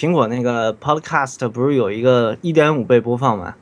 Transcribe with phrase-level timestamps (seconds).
[0.00, 3.54] 苹果那个 Podcast 不是有一个一点五倍播放嘛？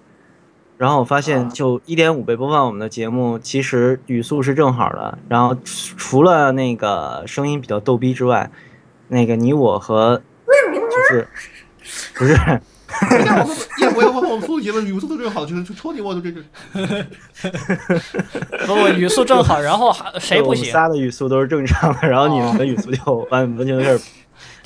[0.76, 5.18] 然后我发现，就一点五倍播放我们的节目，其实语速是正好的。
[5.28, 8.52] 然后除了那个声音比较逗逼之外，
[9.08, 11.26] 那个你我和就是
[12.14, 12.38] 不是。
[13.80, 16.40] 要不要我们初级的语速都正好，就是初级我都这个。
[18.64, 20.70] 不不，语速正好，然后还谁不行？
[20.70, 23.98] 仨的语速都是正常的，然后你们的语速就完完全有点。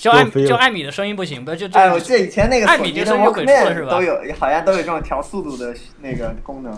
[0.02, 3.91] 就艾就艾米的声音不行，不就哎，我记得以前那个艾米这声音有鬼畜了是吧？
[3.92, 6.73] 都有，好像都有这种调速度的那个功能。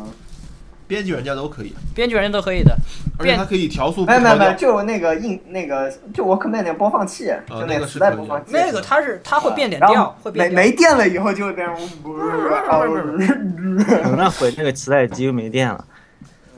[0.87, 2.77] 编辑软件都可以，编辑软件都可以的，
[3.19, 4.05] 而且它可以调速。
[4.05, 8.51] 没有没有没有，就那个硬那个就我可那那播放器，就那个磁带播放器。
[8.53, 10.53] 那个它是它会变点调，会变。
[10.53, 11.77] 没没电了以后就会变成。
[14.19, 15.83] 那回那个磁带机就没电了。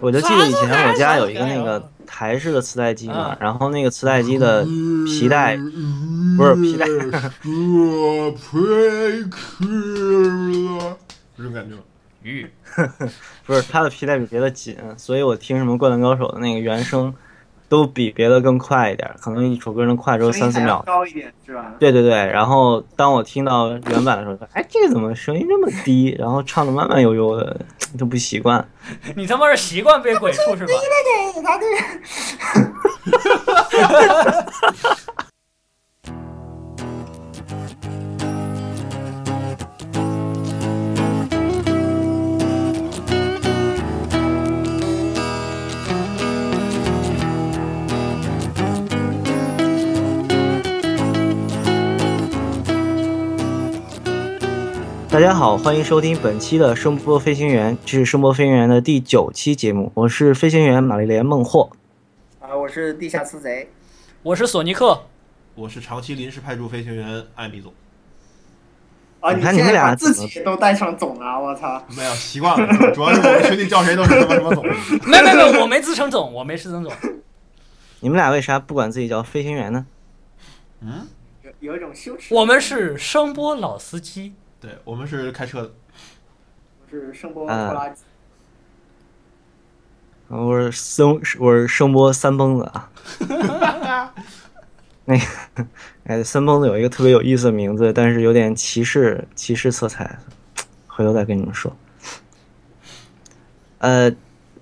[0.00, 4.64] 我就记得以前我家有一个那个台式的磁带机嘛，然后那个磁带机的
[5.04, 5.56] 皮带
[6.36, 6.86] 不是皮带。
[11.36, 11.76] 这种感觉。
[12.22, 12.50] 鱼，
[13.46, 17.14] 不是它的皮带比别的紧，所以我听什么灌篮高手的那个原声，
[17.68, 20.82] 都比别的更快一点，可能一首歌能快只有三四秒。
[20.86, 21.72] 高一点是吧？
[21.78, 26.14] 对对对，然后当我听到原版的时候，哎，这个怎么声音这么低？
[26.18, 27.56] 然后唱的慢慢悠悠的，
[27.98, 28.64] 就不习惯。
[29.16, 30.72] 你他妈是习惯被鬼畜是吧？
[55.16, 61.70] 大家好，欢迎收听本期的声波飞行员，这是声波飞行员的第九期节目，我是飞行员玛丽莲梦霍。
[62.38, 63.70] 啊，我是地下私贼，
[64.22, 65.04] 我是索尼克，
[65.54, 67.72] 我是长期临时派驻飞行员艾米总。
[69.20, 71.82] 啊，你看你们俩自己都带上总了，我操！
[71.96, 74.62] 没有习惯了，主要是我们群里叫谁都是什么什么总。
[75.10, 76.92] 没没没，我没自称总，我没自称总。
[78.00, 79.86] 你们俩为啥不管自己叫飞行员呢？
[80.82, 81.08] 嗯，
[81.40, 82.34] 有有一种羞耻。
[82.34, 84.34] 我们是声波老司机。
[84.60, 85.70] 对我们是开车的，
[86.82, 88.02] 我是声波拖拉机，
[90.28, 92.90] 我是声我是声波三蹦子啊。
[95.04, 95.66] 那个
[96.04, 100.18] 哎，三蹦子有一个特别有意思的名字，但是有点歧视歧视色彩，
[100.88, 101.76] 回头再跟你们说。
[103.78, 104.10] 呃，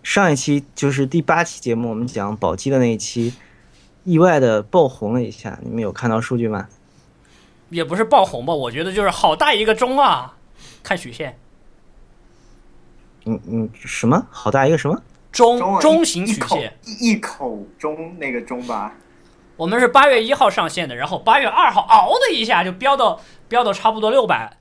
[0.02, 3.32] 上一期就是第八期节目，我们讲宝鸡的那一期，
[4.02, 6.68] 意外的爆红了一下，你们有看到数据吗？
[7.70, 10.36] 也不是爆红吧，我觉得就是好大一个钟啊！
[10.82, 11.38] 看曲线。
[13.26, 14.26] 嗯嗯，什么？
[14.30, 15.02] 好大一个什么？
[15.32, 18.92] 钟钟形曲线，一口钟那个钟吧。
[19.56, 24.58] 我们是八月一号上线的，然后八月二号，嗷的一下就飙到飙到差不多六百。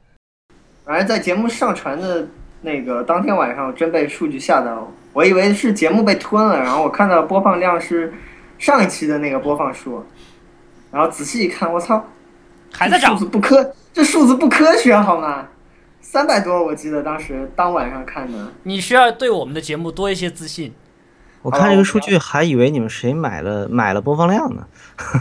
[0.86, 2.28] 反正在节目上传的
[2.62, 8.13] 那个当天晚上，真被数据吓到，我以为是节目被吞了，然后我看到播放量是
[8.58, 10.03] 上一期的那个播放数，
[10.92, 12.03] 然后仔细一看，我操！
[12.74, 15.48] 还在涨，不科，这数字不科学好吗？
[16.02, 18.38] 三百多，我记得当时当晚上看的。
[18.64, 20.74] 你需要对我们的节目多一些自信。
[21.42, 24.66] 我看这个数据，还以为你们谁买了买了播放量呢。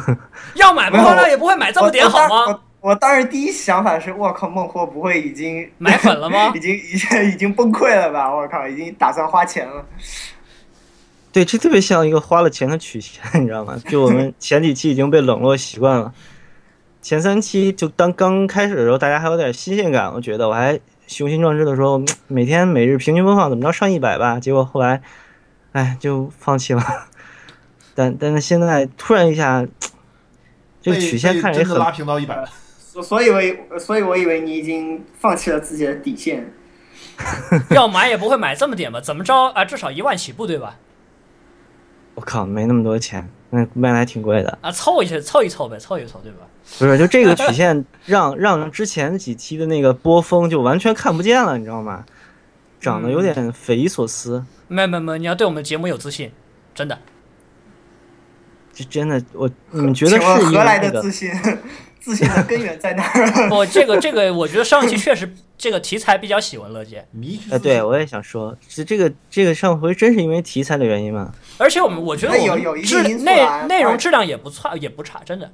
[0.55, 2.61] 要买播放量也不会买这么点好吗？
[2.81, 6.53] 我当时第一想法是，我靠，孟获不会已经买粉了吗？
[6.57, 8.33] 已经已经已经崩溃了吧？
[8.35, 9.85] 我靠，已经打算花钱了。
[11.33, 13.77] 对，这特别像一个花了钱的曲线，你知道吗？
[13.89, 16.13] 就我们前几期已经被冷落习惯了。
[17.03, 25.03] 前三期就当刚开始的时候，大家还有点新鲜感，我觉得我还雄心壮志的说每天每日平均播放怎么着上一百吧，结果后来，
[25.73, 26.83] 哎，就放弃了。
[27.97, 29.67] 但但是现在突然一下，
[30.81, 32.49] 这个曲线看着也很拉平到一百了。
[32.79, 36.55] 所以，我所以我以为你已经放弃了自己的底线。
[37.71, 39.01] 要买也不会买这么点吧？
[39.01, 39.65] 怎么着啊？
[39.65, 40.77] 至少一万起步对吧？
[42.15, 44.71] 我靠，没那么多钱，那卖的还挺贵的啊！
[44.71, 46.47] 凑一下，凑一凑呗，凑一凑对吧？
[46.79, 52.05] 不是，就这个 曲线让让之前几期的那个波峰就完全看不见了，你知道吗？
[52.81, 54.45] 长得有点匪夷所思。
[54.69, 56.33] 没没没，你要对我们节目有自信，
[56.75, 56.99] 真的。
[58.73, 61.31] 这真的，我你们觉得是何来的自信？
[62.01, 63.31] 自信的根源在哪儿？
[63.49, 67.07] 不，这个这个，我觉得上期确实这个题材比较喜闻乐见。
[67.53, 71.33] 哎，对我也想说，是这个这个上回真是因为题材的原因吗？
[71.59, 75.49] 而且我们我觉得我们质内内容质量也不差，也不差，真的。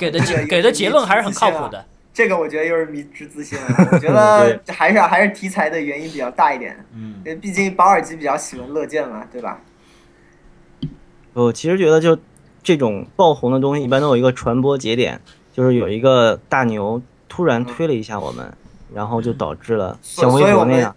[0.00, 1.84] 给的 结给的结论还是很靠谱的。
[2.12, 3.88] 这个我觉得又是迷之自信了。
[3.92, 6.76] 我觉 得还是还是题材的原因比较大一点。
[6.94, 9.60] 嗯，因为毕竟保尔基比较喜闻乐见嘛，对吧？
[11.34, 12.18] 我其实觉得，就
[12.62, 15.20] 这种爆红的东西，一般都有一个传播节点。
[15.52, 18.52] 就是有一个大牛突突然推了一下我们，
[18.94, 20.94] 然后就导致了像微博那样。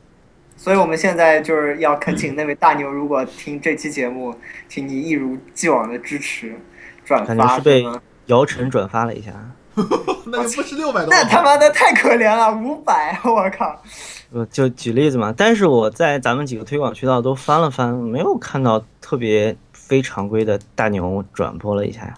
[0.56, 4.34] 所以我们现在就是要恳请那位大牛，如果听这期节目，
[4.70, 6.56] 请你一如既往的支持
[7.04, 7.34] 转发。
[7.34, 7.86] 感觉是被
[8.28, 9.32] 姚晨转发了一下。
[10.26, 11.10] 那不是六百多？
[11.10, 13.20] 那他妈的太可怜了，五百！
[13.26, 13.76] 我靠！
[14.32, 22.14] 我就举例子嘛，但是我在咱们几个推广渠道都翻了翻，没有看到特别非常规的大牛转播了一下呀。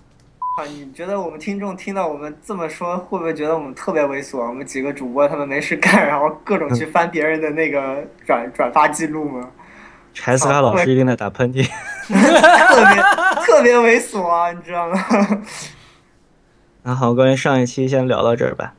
[0.58, 4.40] 啊，你觉得我们听众听到我们这么说，会不会觉得我们特别猥琐？
[4.40, 9.50] 我们几个主播他们没事干，然后各种去翻别人的那个转 转发记录吗？
[10.14, 11.66] 柴斯卡老师一定在打喷嚏，
[12.08, 14.98] 特别特别猥琐啊，你知道吗？
[16.88, 18.76] 那好，关于上一期先聊到这儿吧。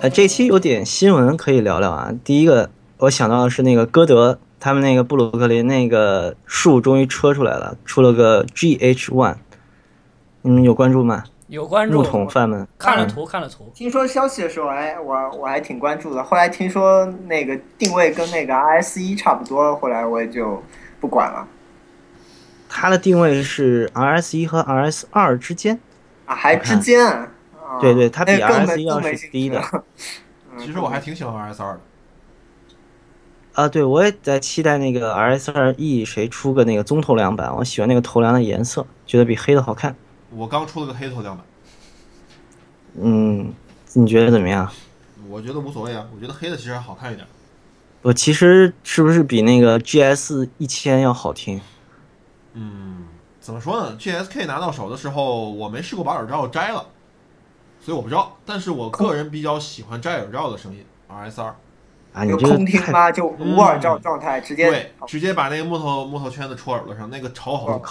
[0.00, 2.14] 呃，这期有点新闻可以聊聊啊。
[2.24, 9.36] 第一个，我想到的是那个歌德，他们那个布鲁克林那个树终于车出来了，出了个 GH One，
[10.40, 11.24] 你们有关注吗？
[11.50, 11.98] 有关注。
[11.98, 13.70] 木桶饭们看了图，看了图。
[13.74, 16.22] 听说消息的时候，哎，我我还挺关注的。
[16.22, 20.62] 后来听说那个定位跟那个 RS 一差不多，后来我也就
[21.00, 21.46] 不管了。
[22.68, 25.80] 它的定位是 RS 一和 RS 二之间
[26.24, 27.28] 啊，还之间。
[27.80, 29.60] 对对，它比 RS 一要是低的。
[30.56, 31.80] 其实我还挺喜欢 RS 二的。
[33.54, 37.52] 啊，对，我也在期待那个 RS 二 E 谁出个那个棕头梁版。
[37.56, 39.96] 我喜欢那个头梁的颜色，觉得比黑的好看。
[40.30, 41.44] 我刚出了个黑头梁版。
[43.00, 43.52] 嗯，
[43.94, 44.70] 你觉得怎么样？
[45.28, 47.26] 我觉得无所谓啊，我觉得黑的其实还好看一点。
[48.02, 51.60] 我其实是不是比那个 GS 一千要好听？
[52.54, 53.06] 嗯，
[53.40, 56.86] 怎么说呢？GSK 拿到手的时候，我没试过把耳罩摘了。
[57.82, 61.54] 所以我不知道，但是我个人比较喜欢摘耳罩的声音，RS 二，
[62.12, 63.10] 啊，你空听吗？
[63.10, 67.86] 就无耳罩状态，直接对，直接把那个木头木头圈子戳耳朵上，那个超好听，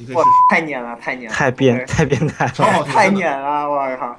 [0.00, 0.28] 你可以试试。
[0.48, 4.18] 太碾了，太撵，太变，太变态，超好听，太碾了，我靠，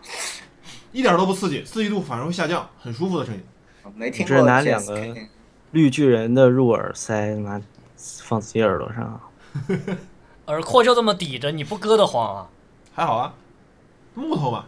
[0.91, 3.41] 一点都不刺激，刺激度反而会下降，很舒服的声音。
[3.95, 4.29] 没听过。
[4.29, 5.03] 这是拿两个
[5.71, 7.59] 绿巨人的入耳塞，妈
[7.97, 9.19] 放自己耳朵上，
[10.45, 12.47] 耳廓就这么抵着，你不硌得慌啊？
[12.93, 13.33] 还好啊，
[14.13, 14.65] 木头嘛。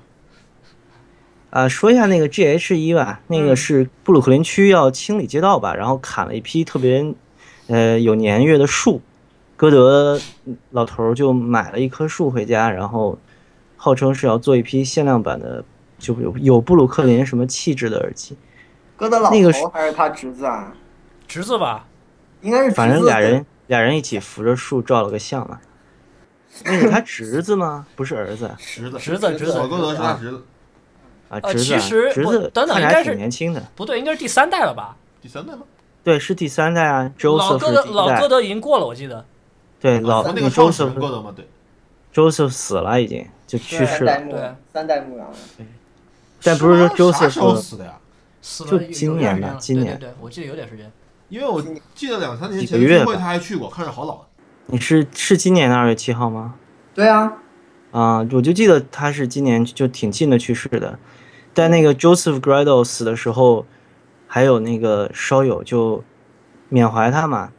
[1.52, 7.14] 啊，说一下那个 G H 一吧，那个是布鲁克林区要清理街道吧，然后砍了一批特别，
[7.68, 9.02] 呃，有年月的树，
[9.64, 10.20] 歌德
[10.72, 13.18] 老头就买了一棵树回家，然后
[13.78, 15.64] 号称是要做一批限量版的，
[15.98, 18.36] 就有有布鲁克林什么气质的耳机。
[18.98, 20.74] 歌德老头还是他侄子啊？
[21.30, 21.88] 侄子吧，
[22.42, 22.72] 应该是。
[22.72, 25.62] 反正俩人俩人一起扶着树照了个相嘛。
[26.66, 27.88] 那是他侄子吗？
[27.96, 30.44] 不是儿子，侄子，侄子，侄子，小歌德是他侄子。
[31.30, 31.80] 啊，侄子，
[32.14, 34.98] 侄子，等等，应该是年轻的，不对，应该是第三代了吧？
[35.22, 35.62] 第三代吗？
[36.04, 37.10] 对，是第三代啊。
[37.22, 39.26] 老歌德，老歌德已经过了，我记得。
[39.84, 41.34] 对，老那个周瑟歌德吗？
[41.36, 41.46] 对，
[42.10, 44.18] 周瑟死了，已经就去世了。
[44.22, 45.26] 对，三代目了。
[45.58, 45.66] 对，
[46.42, 47.98] 但不是说周瑟死的呀？
[48.42, 50.00] 死了，就今年吧，今年。
[50.00, 50.90] 对，我记得有点时间，
[51.28, 51.62] 因为我
[51.94, 54.22] 记得两三年前聚会他还去过，看着好老。
[54.68, 56.56] 你是是今年的二月七号吗？
[56.96, 57.34] 对啊。
[57.92, 60.98] 啊，我就记得他是今年就挺近的去世的。
[61.54, 63.66] 在那个 Joseph Grado 死的时候，
[64.28, 66.06] 还有那个烧友就
[66.70, 67.52] 缅怀他嘛。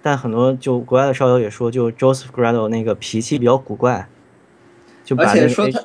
[0.00, 4.08] 但很多就国外的烧友也说，就 Joseph Grado 那个脾气比较古怪，
[5.04, 5.84] 就把那个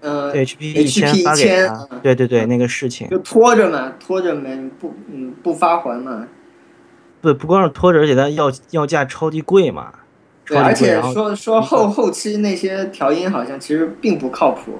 [0.00, 1.88] 呃 HP 一千发给他。
[2.02, 6.26] 对对对，那个事情就拖着嘛，拖着没不嗯不发还嘛。
[7.20, 9.92] 不不光是拖着，而且他要要价超级贵嘛。
[10.46, 14.72] 对，而且说说后后期那些调音好像其实并不靠谱。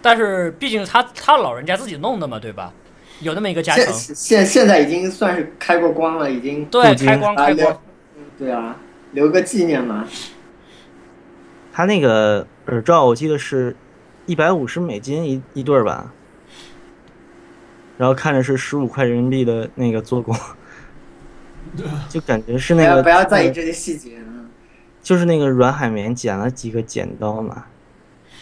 [0.00, 2.72] 但是毕竟他他老人家自己弄的嘛，对吧？
[3.20, 3.92] 有那么一个加成。
[3.92, 6.64] 现现在已经算是开过光了，已经。
[6.64, 7.78] 对，开光开光。
[8.38, 8.76] 对啊，
[9.12, 10.06] 留个纪念嘛。
[11.72, 13.74] 他那个耳罩我记得是，
[14.26, 16.12] 一百五十美金一一对儿吧。
[17.98, 20.34] 然后看着是十五块人民币的那个做工，
[22.08, 23.02] 就感觉是那个。
[23.02, 24.18] 不要在意这些细节。
[25.02, 27.66] 就是那个软海绵剪了几个剪刀嘛，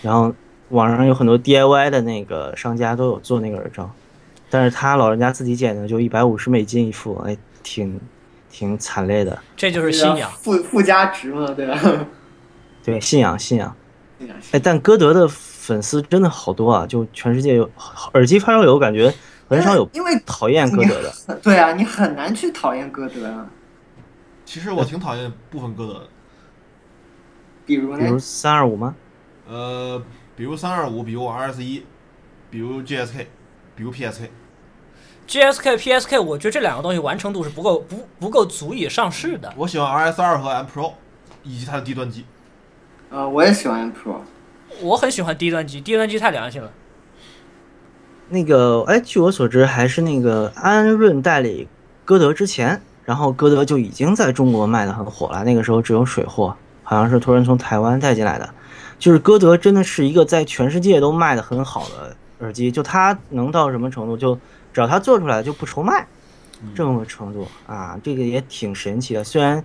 [0.03, 0.35] 然后。
[0.71, 3.91] 网上有很多 DIY 的那个商家都有做那个耳罩，
[4.49, 8.01] 但是他老人家自己剪的就一百五十美金一副，哎，挺
[8.51, 9.39] 挺惨烈的。
[9.57, 11.79] 这就是信仰，附附加值嘛，对吧？
[12.85, 13.75] 对，信仰信仰。
[14.19, 14.37] 信仰。
[14.53, 17.71] 哎，但歌德的粉丝真的好多啊，就全世界有
[18.15, 19.13] 耳机发烧友，感觉
[19.49, 21.41] 很少有因为讨厌歌德的。
[21.43, 23.47] 对啊，你很难去讨厌歌德啊。
[24.45, 26.07] 其实我挺讨厌部分歌德的。
[27.65, 27.97] 比如？
[27.97, 28.95] 比如三二五吗？
[29.49, 30.03] 呃。
[30.37, 31.85] 比如三二五，比如 RS 一，
[32.49, 33.27] 比如 GSK，
[33.77, 34.23] 比如 PSK，
[35.31, 39.53] GSK、PSK，我觉得这两个东西完成度是不够不不够足以上市的。
[39.57, 40.93] 我喜欢 RS 二和 M Pro，
[41.45, 42.25] 以及它的低端机。
[43.11, 44.17] 呃，我也喜欢 M Pro。
[44.83, 46.69] 我很喜欢低端机，低端机太良心了。
[48.29, 51.69] 那个，哎，据我所知，还是那个安润代理
[52.05, 55.45] 歌德之前，然后歌德就已经在中国卖的很火了。
[55.45, 58.51] 那个时候只有水货，好像是突然从台湾带进来的。
[58.99, 64.37] 就是歌德真的是一个在全世界都卖的很好的耳机，就它能到什么程度，就
[64.73, 66.07] 只要他做出来就不愁卖，
[66.75, 69.25] 这么个程度啊，这个也挺神奇的。
[69.25, 69.63] 虽然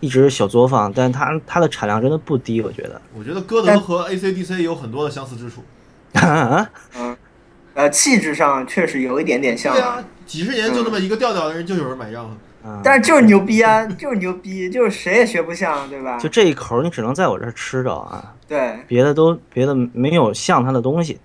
[0.00, 3.00] 一直是小作坊，但它它的产量真的不低，我觉得。
[3.16, 5.62] 我觉得歌德和 ACDC 有很多的相似之处。
[6.14, 7.16] 嗯。
[7.74, 9.74] 呃，气质上确实有一点点像。
[9.74, 12.34] 对啊，几十年就那么一个调调的人，就有人买账。
[12.82, 16.18] 但是就是牛逼啊，就是牛逼，就是谁也学不像，对吧？
[16.18, 18.34] 就这一口，你只能在我这儿吃着啊。
[18.48, 21.20] 对，别的都别的没有像他的东西。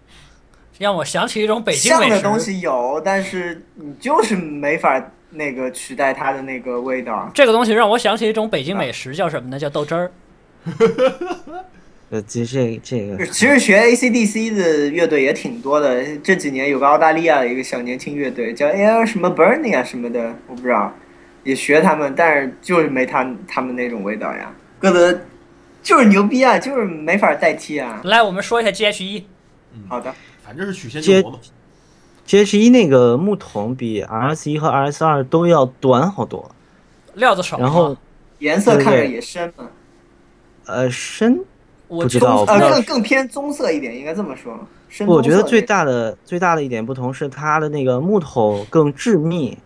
[0.81, 2.09] 让我想起一种北京美食。
[2.09, 7.29] 像的东西有，但是你就是没法那个取代它的那个味道。
[7.33, 9.57] 这个东西让我想起一种北京美食，叫什么呢？
[9.57, 10.11] 叫豆汁儿。
[12.11, 16.03] 呃，这这这个，其实学 AC/DC 的乐队也挺多的。
[16.17, 20.93] 这几年有个澳大利亚的一个小年轻乐队叫 Air 什么 Burning 啊什么的，我不知道，
[21.45, 24.51] 也学他们，但是就是没他他们那种味道呀。
[24.77, 25.21] 歌德
[25.81, 28.01] 就是牛逼啊，就是没法代替啊。
[28.03, 29.25] 来，我们说一下 GH 一。
[29.87, 30.13] 好的，
[30.51, 31.39] 反正是曲线救国嘛。
[32.27, 36.51] GH 一那个木桶比 RS 一和 RS 二都要短好多，
[37.13, 37.95] 料子少，然后
[38.39, 39.69] 颜色看着也深嘛。
[40.65, 41.45] 呃，深。
[41.87, 44.57] 不知道，呃，更更偏棕色一点，应该这么说。
[45.05, 49.57] 我觉得最大的最大的一点不同是它的那个木头更致密，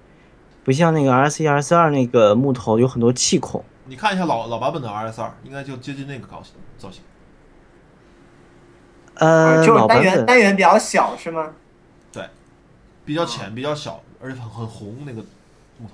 [0.63, 3.63] 不像那个 R S 一、R S 二那个木头有很多气孔。
[3.85, 7.03] 你看一下老老版本的 R S 二，应该就接近那个造型造型。
[9.15, 11.51] 呃，就是单元单元比较小是吗？
[12.11, 12.23] 对，
[13.05, 15.21] 比较浅，比较小，而且很很红那个
[15.77, 15.93] 木头。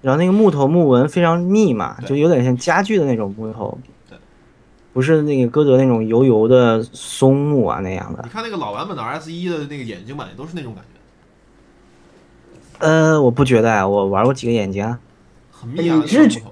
[0.00, 3.78] 然后那个木头木纹非常密嘛，就有点像家具的那种木头。
[4.94, 8.20] 不是那个歌德那种油油的松木啊那样的。
[8.24, 10.84] 你看那个老版本的 R S 一的那个眼睛版，都是那种感
[12.78, 12.86] 觉。
[12.86, 14.98] 呃，我不觉得啊，我玩过几个眼睛，
[15.50, 15.96] 很密啊。
[16.02, 16.42] 你是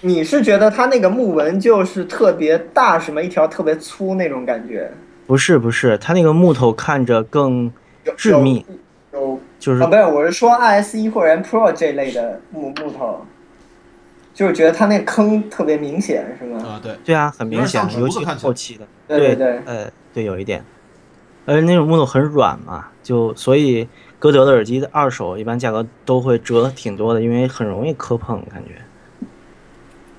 [0.00, 4.90] 你是觉得它那个木纹就是特别大，什么一条特别粗那种感觉？
[5.32, 7.72] 不是不是，它那个木头看着更
[8.18, 8.66] 致密。
[9.14, 13.24] 有就是啊，不是，我是说 R S 一或者 M Pro 这类的木木头。
[14.34, 16.62] 就是觉得它那坑特别明显，是吗？
[16.62, 20.62] 啊，对，对啊，很明显，尤其后期的，对对，呃，对，有一点，
[21.46, 29.26] 而且那种木头很软嘛，就所以歌德的耳机的二手一般价格都会折挺多的，因为很容易磕碰，感觉，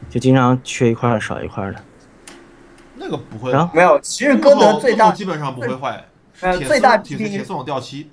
[0.10, 1.76] 就经常缺一块少一块的。
[3.04, 6.04] 那个不会，没有，其实歌德最大基本上不会坏，
[6.40, 8.10] 呃，最大铁铁丝网掉漆。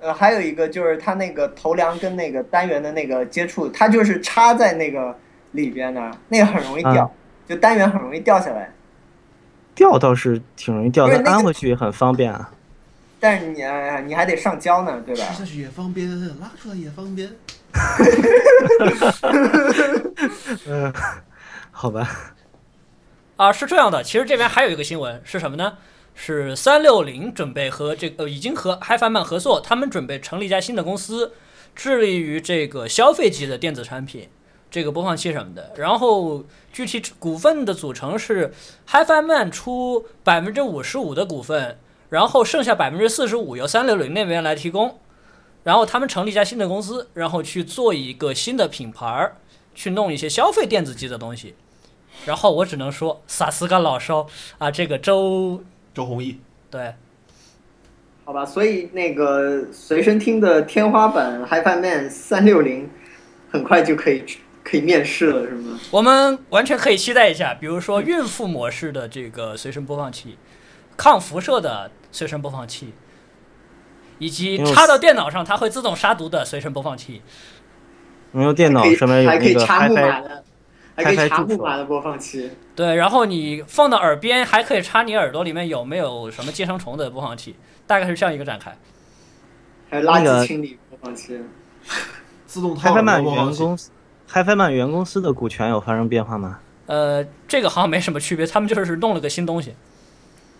[0.00, 5.16] 呃，还有一个就是它那个头梁跟那个单元的那个接触，它就是插在那个。
[5.52, 7.10] 里边的，那个很容易掉，
[7.48, 8.70] 就单元很容易掉下来。
[9.74, 12.50] 掉倒是挺容易掉，但安回去也很方便啊。
[13.18, 13.62] 但是你
[14.06, 15.24] 你还得上胶呢，对吧？
[15.32, 16.06] 下去也方便，
[16.38, 17.30] 拉出来也方便。
[20.68, 20.92] 嗯，
[21.72, 22.06] 好吧。
[23.38, 25.78] 啊，是这样的，其实这边还有一个新闻是什么呢？
[26.16, 31.30] 是三六零准备和这个已经和 HiFiMan 合作，他们准备成立一家新的公司，
[31.76, 34.28] 致力于这个消费级的电子产品。
[34.68, 38.52] 这个播放器什么的，然后具体股份的组成是
[38.88, 41.78] HiFiMan 出百分之五十五的股份，
[42.08, 44.98] 然后剩下百分之四十五由三六零那边来提供，
[45.62, 49.36] 然后他们成立一家新的公司，然后去做一个新的品牌儿，
[49.76, 51.54] 去弄一些消费电子机的东西，
[52.26, 54.26] 然后我只能说，萨斯干老烧
[54.58, 55.62] 啊，这个周
[55.94, 56.94] 周鸿祎，对，
[58.24, 62.88] 好吧，所以那个随身听的天花板 HiFiMan 三六零
[63.50, 64.24] 很快就可以。
[64.64, 65.80] 可以面试了是吗？
[65.90, 70.36] 我们完全可以期待一下，比如说孕妇模式的这个随身播放器，
[70.94, 72.92] 抗辐射的随身播放器，
[74.18, 77.22] 以及插到电脑上它会自动杀毒的随身播放器。
[78.30, 80.44] 没有电脑上面有那个插木马的，
[81.04, 82.50] 还可以插木马的播放器。
[82.74, 88.76] 对，然后你放到耳边，还可以插你耳朵里面有没有什么寄生虫的播放器，大概是这样一个展开。
[89.90, 91.40] 还有垃圾清理播放器，
[92.46, 93.90] 自动套的播放器。
[94.26, 96.58] 嗨飞曼原公司的股权有发生变化吗？
[96.86, 99.74] 呃，这个好像没什么区别，他们就是弄了个新东西，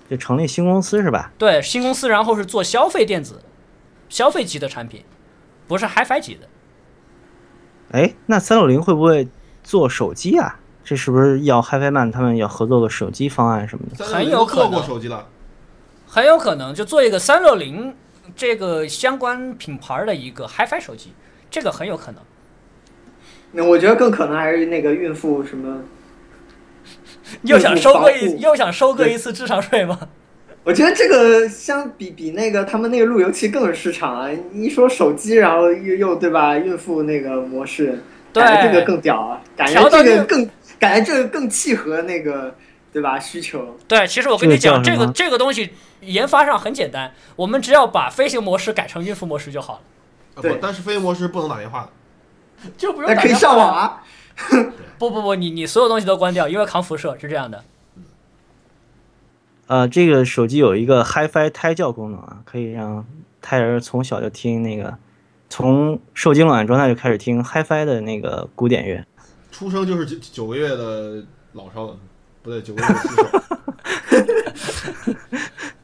[0.08, 1.32] 就成立新公司是吧？
[1.36, 3.42] 对，新公司，然后是做消费电子、
[4.08, 5.04] 消费级的产品，
[5.66, 6.48] 不是 HiFi 级的。
[7.92, 9.28] 哎，那三六零会不会
[9.68, 10.58] 做手机啊？
[10.82, 14.02] 这是不是要 HiFi Man 他们要合作个手机方案什么的？
[14.02, 15.26] 很有可能做过手机了，
[16.06, 17.94] 很有可能就做一个三六零
[18.34, 21.12] 这个相关品牌的一个 HiFi 手机，
[21.50, 22.22] 这个很有可能。
[23.52, 25.82] 那我觉得更可能还是那个孕妇什么，
[27.42, 30.00] 又想收割一又想收割一次智商税吗？
[30.64, 34.30] 我觉得这个相比比那个他们那个路由器更有市场啊！
[34.54, 37.96] 一说手机，然后又又对吧，孕妇那个模式，对
[38.32, 39.40] 感觉这个更屌啊！
[39.56, 42.54] 感觉调到孕这个更感觉这个更契合那个
[42.92, 43.76] 对吧需求。
[43.86, 49.80] 对，其实我跟你讲，这个这个东西研发上很简单，我们只要把飞行模式改成孕妇模式就好
[50.36, 51.88] 了，对但是飞行模式不能打电话的。
[52.76, 53.40] 就不用可以打电话了。
[53.40, 54.02] 上网啊！
[54.98, 57.64] 不不不，你你所有东西都关掉，因为抗辐射是这样的。
[59.68, 63.06] 呃，这个手机有一个 HiFi 胎教功能啊，可以让
[63.40, 64.96] 胎儿从小就听那个，
[65.48, 69.04] 从受精卵状态就开始听 HiFi 的那个古典乐。
[69.50, 71.96] 出生就是九九个月的老少了，
[72.42, 73.26] 不对，九个月的新手。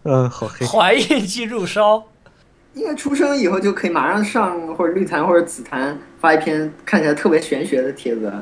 [0.04, 0.66] 呃，好黑。
[0.66, 2.04] 怀孕即入烧，
[2.74, 8.32] 应该出生以后就可以马上上或者绿檀或者紫檀发一篇看起来特别玄学的帖子，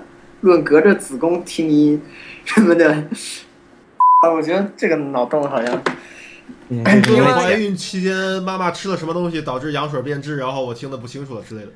[0.40, 2.02] 论隔着子宫听音
[2.44, 2.92] 什么的。
[2.92, 5.82] 啊，我觉得这个脑洞好像
[6.76, 11.70] 因为怀孕期间妈妈吃了什么东西导致羊水变质，然后我听得不清楚了之类的。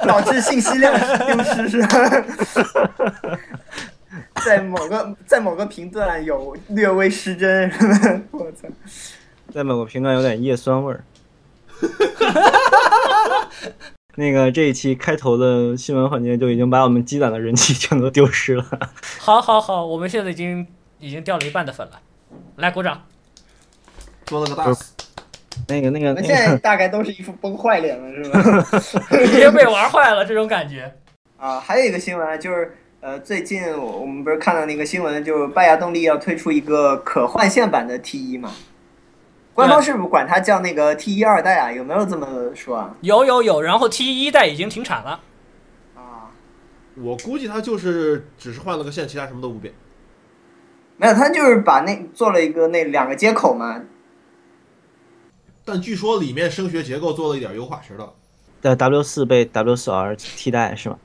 [0.06, 0.92] 导致信息量
[1.26, 3.38] 丢失是吧？
[4.44, 7.70] 在某个在某个频段有略微失真？
[8.32, 8.66] 我操！
[9.52, 11.04] 在某个频段有点叶酸味儿。
[14.16, 18.64] 那个这一期开头的新闻环节就已经把我们积攒的人气全都丢失了。
[19.18, 20.66] 好好好，我们现在已经
[20.98, 22.00] 已经掉了一半的粉了，
[22.56, 23.02] 来鼓掌。
[24.30, 24.94] 做了个大死，
[25.66, 29.18] 那个那个那个现在， 大概都是一副崩坏脸了，是吧？
[29.24, 30.94] 已经被玩坏了，这种感觉。
[31.36, 38.52] 啊，还有一个新闻就是，呃，最近我我们不是看到那个新闻，就是拜亚动力要推出一个可换线版的 T 一嘛？
[39.52, 41.72] 官方是不是管它叫那个 T 一二代啊？
[41.72, 42.94] 有没有这么说啊？
[43.00, 45.20] 有有有，然后 T 一代已经停产了。
[45.96, 46.30] 啊，
[47.02, 49.74] 我估计它就是只是换了个线，其他什么都不变。
[50.96, 53.80] 没有，它就是把那做了一个那两个接口嘛，
[55.64, 58.14] 但据说里面声学结构做了一点优化，谁知道？
[58.60, 60.98] 但 W 四被 W 四 R 替代是吗？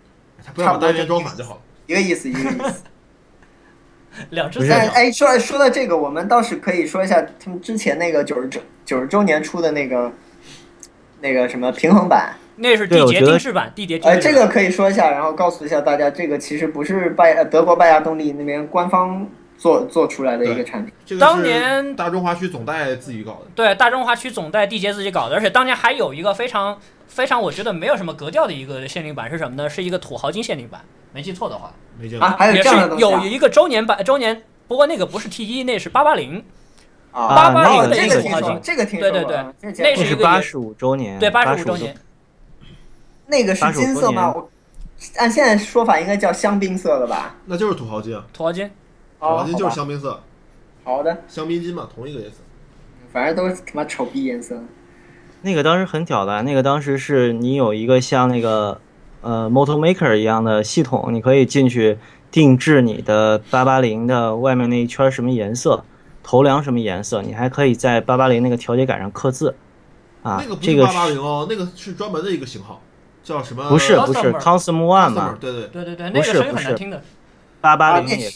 [0.45, 1.61] 他不要把单元装反就好了。
[1.87, 2.55] 一个意思，一个意思。
[2.55, 10.11] 不是两只哎，说说到这个，我们倒是可以说一下他们之前那个九十周九十周年出的那个
[11.19, 20.93] 那个什么平衡版，那是缔结对我觉得定制版，缔结定呃，这个可以说一下，然后告诉一下大家，这个其实不是拜呃德国拜亚动力那边官方做做出来的一个产品。
[21.05, 29.69] 这个当年大中华区总代自己搞的，对，大中华区总代缔结自己搞的，而且当年还有一个非常非常，我觉得没有什么格调的一个限定版是什么呢？
[29.69, 30.81] 是一个土豪金限定版，
[31.13, 32.27] 没记错的话，啊，没见过。
[32.29, 36.43] 还有也这样的东西、是有啊、一个周年版周年，不过那个不是 T 一，那是八八零，
[37.11, 41.95] 啊，八八那个这零的那个听说，个土豪金，这个听说对对过啊，这个见过那是一个八十五周年，对，八十十五周年。
[43.27, 44.31] 那个是金色吗？
[44.35, 44.49] 我
[45.17, 47.35] 按现在说法应该叫香槟色的吧？
[47.45, 48.69] 那就是土豪金啊，土豪金，
[49.19, 50.21] 土豪哦，金就是香槟色，
[50.83, 52.37] 好的，香槟金嘛，同一个颜色。
[53.11, 54.61] 反正都是他妈丑逼颜色。
[55.41, 58.81] 那个当时很屌的，那个当时是你有一个像那个
[59.21, 61.97] 呃 Moto Maker 一样的系统，你可以进去
[62.31, 65.85] 定制你的八八零的外面那一圈什么颜色，
[66.23, 69.55] 头梁什么颜色，你还可以在八八零那个调节杆上刻字。
[70.23, 72.81] 啊那个，不是这个八八零哦，那个是专门的一个型号，
[73.23, 73.69] 叫什么？
[73.69, 77.03] 不是不是 Customer Cosm One 嘛，对对，对对对，那不是个声音不是很难听的。
[77.65, 78.29] 八八啊，零也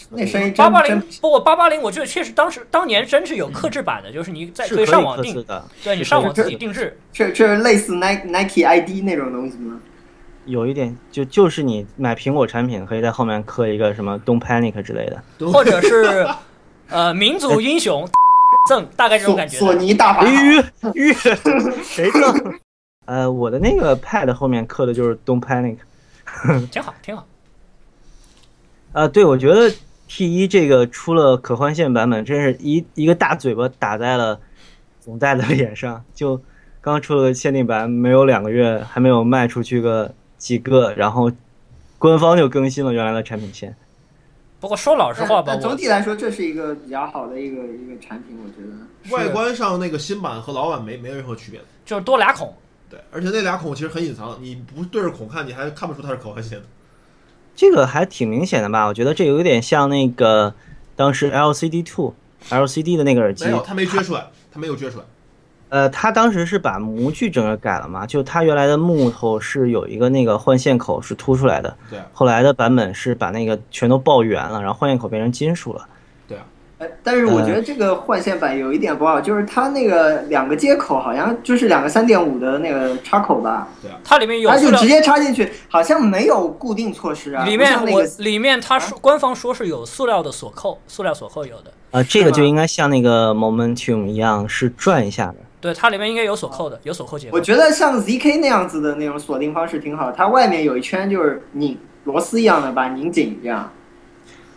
[0.58, 7.00] 八八零不过八八零，我觉得确实当时当年真是有克制版的，就是你在可以上网的，对你上网自己定制。
[7.14, 9.80] 这这是类似 Nike Nike ID 那种东西吗？
[10.46, 15.22] 有一点就就是你买苹果产品可以在后面刻一个什么 Don't Panic 之类的。
[15.52, 16.28] 或者是
[16.90, 18.10] 呃民族英雄
[18.68, 19.60] 赠，大概这种感觉的。
[19.60, 20.28] 索尼大法好。
[20.28, 20.60] 吁
[20.96, 21.14] 吁，
[21.86, 22.56] 谁赠？
[23.06, 25.78] 呃，我的那个 Pad 后面刻的就是 Don't Panic。
[26.72, 27.26] 挺好，挺好。
[28.92, 29.72] 啊，对，我觉得
[30.08, 34.40] T 一这个出了可换线版本，真是一一个大嘴巴打在了
[35.00, 36.04] 总代的 脸上。
[36.14, 36.42] 就
[36.82, 41.32] 刚出了个限定版，没有两个月，还没有卖出去个几个，然后
[41.98, 43.76] 官方就更新了原来的产品线。
[44.60, 49.16] 不过说老实话吧，总体来说，这是一个比较好的一个一个产品，我觉得。
[49.16, 51.62] 外观上那个新版和老版没没有任何区别。
[51.86, 52.54] 就是多俩孔，
[52.90, 56.66] 对，而且那俩孔其实很隐藏，你不对着孔看，你还看不出它是可换线的。
[57.60, 58.86] 这个还挺明显的吧？
[58.86, 60.54] 我觉得这有点像那个
[60.96, 62.16] 当时 LCD Two
[62.50, 65.04] LCD 的那个耳机没，有，它没撅出来，它没有撅出来。
[65.68, 75.86] 呃，它当时是把模具整个改了嘛，就它原来的木头是有一个那个换线口是凸出来的，对啊，后来的版本是把那个全都抱圆了，然后换线口变成金属了。
[77.04, 87.44] 但是我觉得这个换线版有一点不好，就是它那个两个接口好像就是两个三点五的那个插口吧，对啊它里面有它就直接插进去，好像没有固定措施啊。
[87.44, 95.36] 里面我里面它说官方说是有塑料的锁扣，塑料锁扣有的，啊，这个就应该像那个 Momentum 一样是转一下的。
[95.60, 97.42] 对，它里面应该有锁扣的，有锁扣结构我。
[97.42, 103.70] 觉得像 ZK 那样子的那种锁定方式挺好，它外面有一圈就是拧螺丝一样的把它拧紧，这样。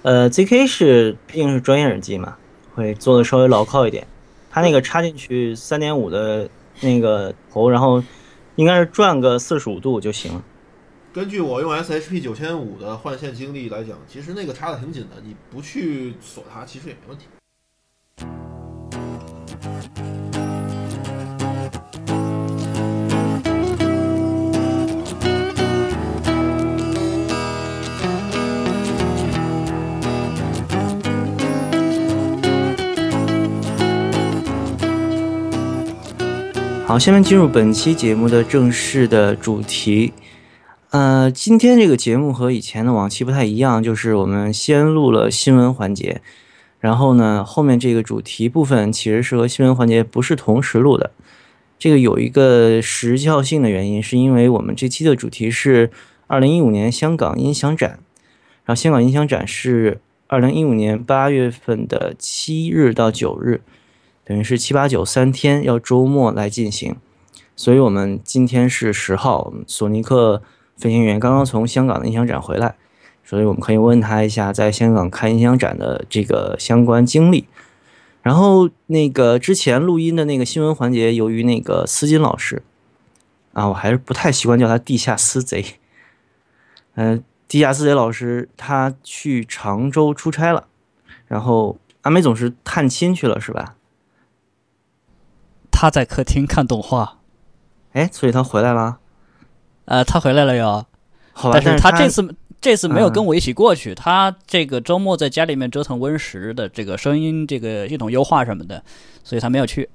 [0.02, 2.36] 呃，ZK 是毕竟是专业耳机嘛，
[2.74, 4.04] 会做的稍微牢靠一点。
[4.50, 6.48] 它那个插进去三点五的
[6.80, 8.02] 那个头，然后
[8.56, 10.42] 应该是转个四十五度就行了。
[11.12, 17.26] 根据我用 SHP 九千五的换线经历来讲，其实那个插的挺紧的，你不去锁它，其实也没问题。
[36.92, 40.12] 好，下面进入本期节目的正式的主题。
[40.90, 46.20] 呃，今天这个节目和以前的往期不太一样，就是我们先录了新闻环节，
[46.80, 51.12] 然后呢，后面这个主题部分其实是和新闻环节不是同时录的。
[51.78, 55.90] 这个有一个时效性的原因，是因为我们这期的主题是
[56.26, 58.00] 二零一五年香港音响展，
[58.66, 63.62] 然后香港音响展是二零一五年八月份的七日到九日。
[64.32, 66.96] 等于是七八九三天，要周末来进行。
[67.54, 70.42] 所以我们今天是十号，索尼克
[70.78, 72.76] 飞行员刚刚从香港的音响展回来，
[73.22, 77.46] 所以我们可以问他一下在香港看音响展的这个相关经历。
[78.22, 82.62] 然后那个之前录音的那个新闻环节，由于那个司金老师
[83.52, 85.62] 啊，我还是不太习惯叫他地下私贼。
[86.94, 90.68] 嗯、地下私贼老师他去常州出差了，
[91.26, 93.74] 然后阿美总是探亲去了，是吧？
[95.82, 97.18] 他在客厅看动画。
[97.90, 98.98] 哎，所以他回来了，
[99.86, 100.86] 呃，他回来了哟，
[101.32, 101.58] 好吧？
[101.60, 108.84] 但是他他这次这次没有嗯跟我一起过去，他这个周末在家里面折腾 Win 十的这个声音这个系统优化什么的，
[109.24, 109.90] 所以他没有去。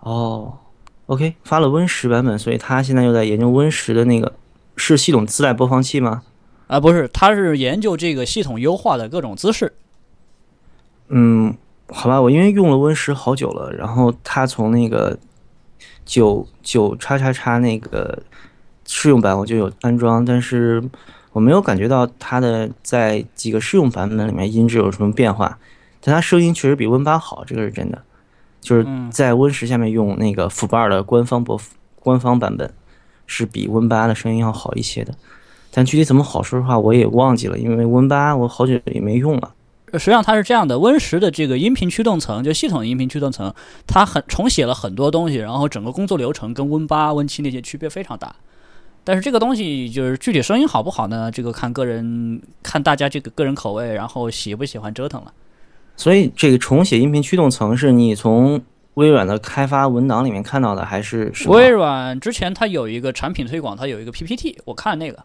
[0.00, 0.56] 哦
[1.04, 4.32] ，OK 发了 Win 十版本，所以他现在又在研究 Win 十的那个
[4.76, 6.22] 是系统自带播放器吗？
[6.68, 9.74] 啊、不是，他是研究这个系统优化的各种姿势。
[11.08, 11.54] 嗯，
[11.90, 15.18] 好吧，我因为用了 Win 十好久了，然后它从那个
[16.04, 18.22] 九九叉叉叉那个
[18.86, 20.82] 试用版我就有安装，但是
[21.32, 25.58] 我没有感觉到它的在几个试用版本里面音质有什么变化，
[26.02, 28.02] 但它声音确实比 Win 八好，这个是真的。
[28.60, 31.58] 就是嗯在 Win 十下面用那个 FUBAR 的官方播
[32.00, 32.70] 官方版本，
[33.26, 35.14] 是比 Win 八的声音要好一些的。
[35.70, 39.54] 但具体怎么好，说实话我也忘记了，因为 Win 八我好久也没用了。
[39.92, 43.52] 呃实际上它是这样的，Win 十的这个音频驱动层，就系统音频驱动层，
[43.86, 48.34] 它很重写了很多东西，然后整个工作流程跟 Win 八、Win 七那些区别非常大。
[49.04, 51.30] 但是这个东西就是具体声音好不好呢？
[51.30, 55.32] 这个看个人，看大家这个个人口味，然后喜不喜欢折腾了。
[55.96, 58.60] 所以这个重写音频驱动层是你从
[58.94, 61.32] 微软的开发文档里面看到的，还是？
[61.46, 65.24] 微软之前它有一个产品推广，它有一个 PPT，我看那个，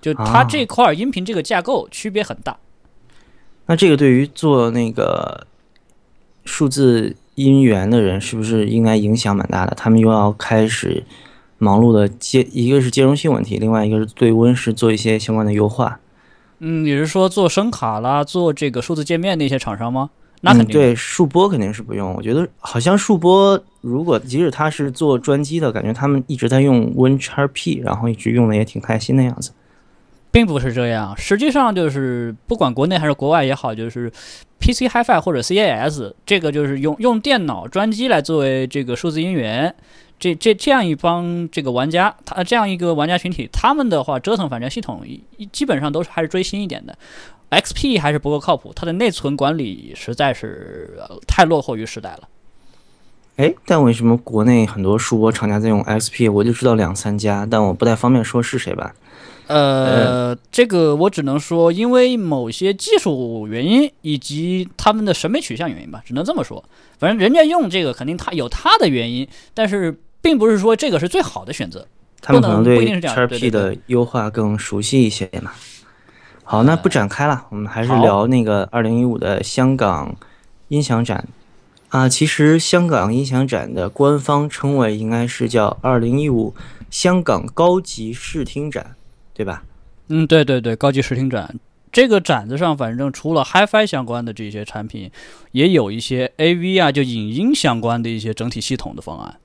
[0.00, 2.56] 就它啊这块儿音频这个架构区别很大。
[3.68, 5.46] 那这个对于做那个
[6.44, 9.74] 数字音源的人，是不是应该影响蛮大的？
[9.76, 11.04] 他们又要开始
[11.58, 16.00] 忙碌的接，一个是兼容性问题，另外一个是对 Win 十做一些相关的优化。
[16.60, 20.10] 嗯，你是说做声卡啦，做这个数字界面那些厂商吗？
[20.40, 22.14] 那肯定、嗯、对，数播肯定是不用。
[22.14, 29.50] 我觉得好像数播，如果即使他是做专机的，感觉他们一直在用 Win 叉 P，然后一直用的也挺开心的样子。
[30.30, 34.10] 并不是这样，实际上就是不管国内还是国外也好，就是
[34.60, 39.74] PC HiFi 或者 CAS 这个就是用用电脑专机来作为这个数字音源，
[40.18, 45.02] 这这这样一帮这个玩家，他这样一个玩家群体，他们的话折腾反正系统
[45.50, 46.96] 基本上都是还是追新一点的
[47.50, 52.28] ，XP 还是不够靠谱，它的内存管理实在是、太落后于时代了。
[53.36, 56.30] 哎，但为什么国内很多数播厂家在用 XP？
[56.30, 58.92] 我就知道两三家，但我不太方便说是谁吧。
[59.48, 66.62] 呃，这个我只能说，因为某些技术原因以及他们的审美取向原因吧，只能这么说。
[66.98, 71.86] 反正人家用这个肯定他有他的原因，但是并不是说这个是最好的选择。
[72.20, 75.52] 他们可能对 P 的优化更熟悉一些嘛。
[76.42, 80.16] 好，那不展开了，我们还是聊那个二零一五的香港
[80.66, 81.28] 音响展
[81.90, 82.08] 啊。
[82.08, 86.54] 其实香港音响展的官方称谓应该是叫二零一五
[86.90, 88.96] 香港高级视听展，
[89.38, 89.62] 对吧？
[90.08, 91.54] 嗯，对对对，高级视听展，
[91.92, 95.12] 这个展子上，反正除了 HiFi 相关的这些产品，
[95.52, 99.36] 也有一些 AV 啊，就影音相关的一些整体系统的方案。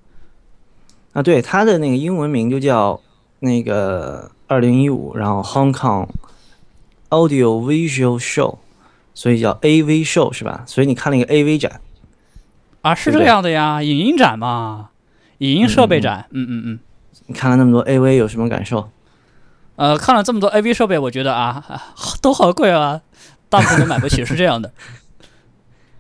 [1.14, 3.00] 啊，对，它的那个英文名就叫
[3.42, 6.08] 那个二零一五，然后 Hong Kong
[7.10, 8.58] Audio Visual Show，
[9.14, 10.64] 所以叫 AV Show 是吧？
[10.66, 11.82] 所以你看了一个 AV 展，
[12.82, 14.90] 啊，是这样的呀，影音展嘛，
[15.38, 16.80] 影音设备展，嗯嗯嗯。
[17.28, 18.90] 你看了那么多 AV 有什么感受？
[19.76, 21.84] 呃，看了这么多 AV 设备，我觉得啊，啊
[22.22, 23.02] 都好贵啊，
[23.50, 24.72] 大部分都买不起， 是这样的。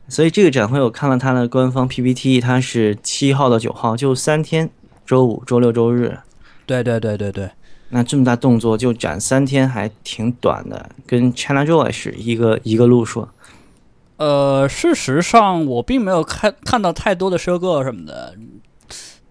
[0.07, 4.69] 所以这个展会我看了它的官方 PPT，它是七号到九号，就三天，
[5.05, 6.19] 周五、周六、周日。
[6.65, 7.49] 对对对对对，
[7.89, 13.27] 那这么大动作就展三天，还挺短的，跟 ChinaJoy 是一个一个路数。
[14.17, 18.36] 呃，事实上我并没有看看到太多的收购什么的，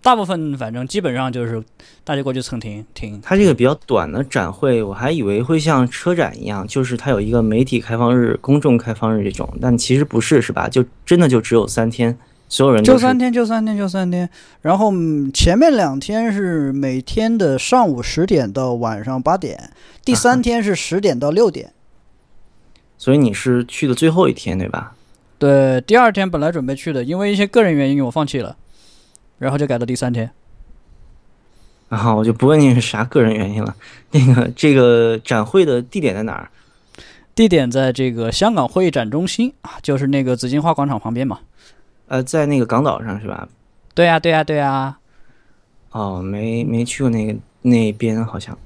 [0.03, 1.63] 大部分反正基本上就是
[2.03, 3.21] 大家过去蹭停停。
[3.23, 10.69] 它这个比较短的展会，我还以为会像车展一样，就是它有一个媒体开放日、公众开放日这种，但其实不是，是吧？
[10.69, 14.29] 就真的就只有三天，所有人就三天，就三天，就三天。
[14.61, 19.71] 然后嗯前面两天是每天的上午十点到晚上八点，
[20.05, 21.73] 第三天是十点到六点。
[22.99, 24.95] 所以你是去的最后一天，对吧？
[25.39, 28.57] 对，第二天本来准备去的，因为一些个人原因我放弃了，
[29.39, 30.31] 然后就改到第三天。
[31.89, 33.77] 然后我就不问你是啥个人原因了。
[34.13, 36.49] 那个这个展会的地点在哪儿？
[37.35, 41.41] 地点在这个香港会议展中心啊，就是那个紫金花广场旁边嘛。
[42.09, 43.49] 呃，在那个港岛上是吧？
[43.95, 44.97] 对呀、对呀、对呀、
[45.91, 48.57] 哦，没没去过那个那边好像。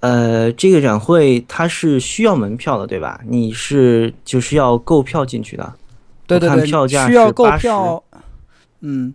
[0.00, 3.20] 呃，这个展会它是需要门票的，对吧？
[3.26, 5.74] 你是就是要购票进去的。
[6.26, 8.02] 对对对，票价需要购票。
[8.80, 9.14] 嗯，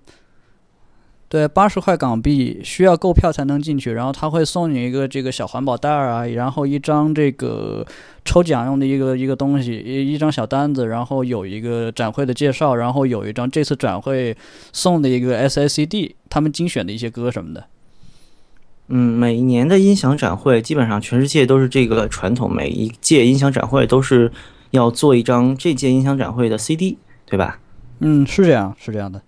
[1.27, 7.85] 对，八十块港币需要购票才能进去，然后他会送你一个这个小环保袋儿啊，然后一张这个
[8.23, 14.37] 抽奖用的一个一个东西，一一张小单子，然后有一个展会的介绍，然后有一张这次展会
[14.71, 17.65] 送的一个 SACD，他们精选的一些歌什么的。
[18.87, 24.31] 嗯，每一年的音响展会基本上全世界都是这个传统，每一届音响展会都是
[24.69, 27.59] 要做一张这届音响展会的 CD，对吧？
[27.99, 29.19] 嗯，是这样，是这样的。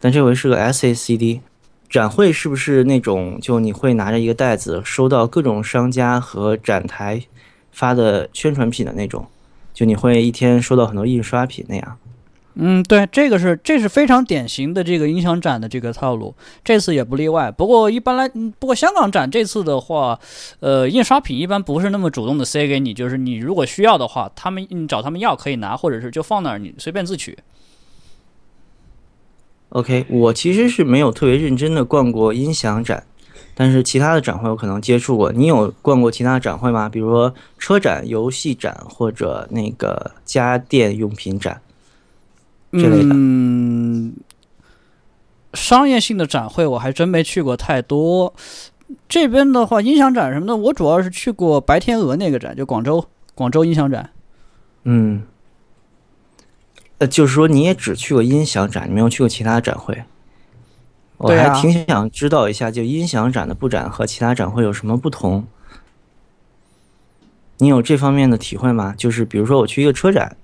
[0.00, 1.40] 但这回是个 SACD。
[1.88, 7.20] 展会是不是那种就你会拿着一个袋子，收到各种商家和展台
[7.72, 9.26] 发的宣传品的那种？
[9.74, 11.96] 就你会一天收到很多印刷品那样？
[12.54, 16.32] 嗯，对，这个是这是非常典型的这个音响展的这个套路，
[16.62, 17.50] 这次也不例外。
[17.50, 20.16] 不过一般来，不过香港展这次的话，
[20.60, 27.36] 呃，印刷品一般不是那么主动的塞给你，就是你如果需要的话，他们你找他们要可以拿，或者是就放那儿你随便自取。
[29.70, 33.04] OK，我其实是没有特别认真的逛过音响展，
[33.54, 35.32] 但是其他的展会我可能接触过。
[35.32, 36.88] 你有逛过其他的展会吗？
[36.88, 41.60] 比如说车展、游戏展或者那个家电用品展
[42.72, 43.10] 之类的？
[43.12, 44.14] 嗯，
[45.54, 48.34] 商业性的展会我还真没去过太多。
[49.08, 53.04] 这边的话，音响展什么的，我主要是去过白天鹅那个展，就广州
[53.36, 54.10] 广州音响展。
[54.82, 55.22] 嗯，
[57.00, 60.04] 呃，就是说你也只去过音响展，你没有去过其他展会。
[61.16, 65.46] 我还挺想知道一下，就音响展的布展和其他展会有什么不同？
[67.56, 68.94] 你有这方面的体会吗？
[68.96, 70.36] 就是比如说我去一个车展，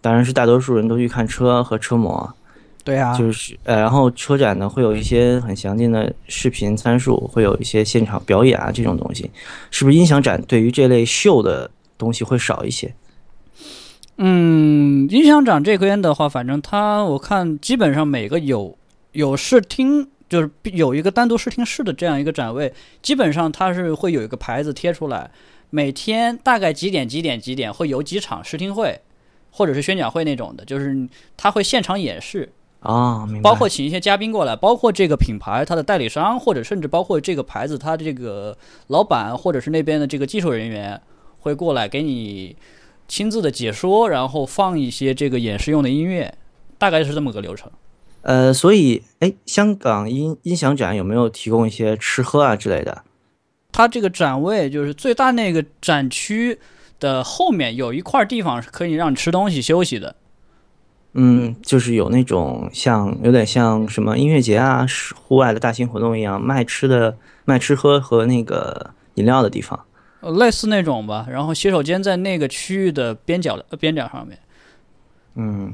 [0.00, 2.34] 当然是大多数人都去看车和车模，
[2.82, 9.30] 对啊，就是呃，然后车展呢会有一些很详尽的视频参数，会有一些现场表演啊这种东西，
[9.70, 12.92] 是不是音响展对于这类秀的东西会少一些？
[14.20, 18.76] 嗯，音响展这边的话，反正它我看基本上每个有
[19.12, 25.30] 有试听，就是有一个单独试听室的这样一个展位，基本上它是会有一个牌子贴出来，
[25.70, 29.00] 每天大概几点几点几点会有几场试听会，
[29.52, 33.48] 或者是宣讲会那种的，就是他会现场演示，哦，明白。
[33.48, 41.00] 包括请一些嘉宾过来，包括这个品牌它的代理商，或者甚至包括这个牌子它这个老板，或者是那边的这个技术人员
[41.38, 42.56] 会过来给你
[43.08, 46.34] 亲自的解说，然后放一些这个演示用的音乐，
[46.76, 47.72] 大概是这么个流程。
[48.22, 53.02] 呃，所以哎，香港音音响展有没有提供一些吃喝啊之类的？
[53.72, 56.58] 它这个展位就是最大那个展区
[57.00, 60.14] 的后面有一块地方是可以让你吃东西休息的。
[61.14, 69.84] 嗯，就是有那种像有点像什么音乐节啊、是户外的大型活动一样，卖吃的、卖吃喝和那个饮料的地方。
[70.20, 74.38] 呃，类似那种吧，然后洗手间在那个区域的边角呃边角上面。
[75.36, 75.72] 嗯，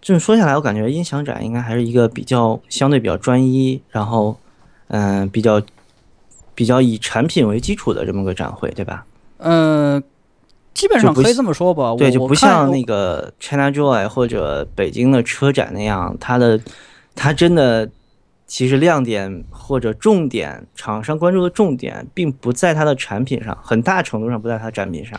[0.00, 4.38] 就是说下来，我感觉音响展应该还是一个比较相对比较专一，然后
[4.88, 5.62] 嗯、比较
[6.54, 9.06] 比较以产品为基础的这么个展会，对吧？
[9.38, 10.02] 呃，
[10.74, 11.94] 基本上可以这么说吧。
[11.96, 16.60] 对，就不像那个 China Joy 或者北京的车展那样，它的
[17.14, 17.88] 它真的
[18.50, 25.16] 其实亮点或者重点，厂商关注的重点并不在它的产品上，很大程度上不在它的产品上，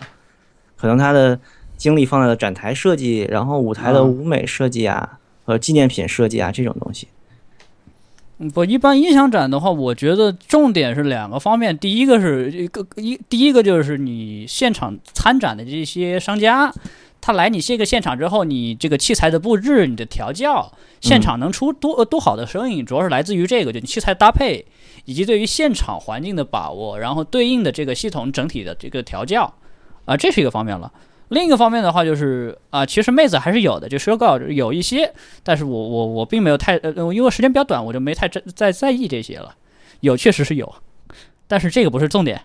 [0.75, 1.39] 可能它的
[1.77, 7.07] 精力放在了展台设计，然后舞台的嗯舞美设计啊，和纪念品设计啊这种东西。
[8.39, 11.77] 嗯不，一般音响展的话，我觉得重点是两个方面。
[11.77, 16.69] 第一个是一个一，第一个就是你现场参展的这些商家，
[17.21, 24.65] 他来你这个现场之后，你这个器材的布置、你的调教，现场能出多多好的声音，主要是来自于这个，就你器材搭配
[25.05, 29.53] 以及对于现场环境的把握，然后对应的这个系统整体的这个调教，
[30.05, 30.91] 啊、这是一个方面了。
[31.29, 39.55] 另一个方面的话，就是啊、其实妹子还是有的，就说告有一些，但是我我我并没有太呃，因为时间比较短，我就没太在在在意这些了。
[40.01, 40.75] 有确实是有，
[41.47, 42.41] 但是这个不是重点。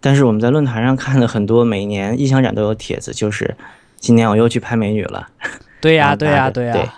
[0.00, 3.54] 但是我们在论坛上看了很多，每年音响展都有帖子，就是
[4.00, 5.28] 今年我又去拍美女了。
[5.80, 6.94] 对呀、对呀、对呀、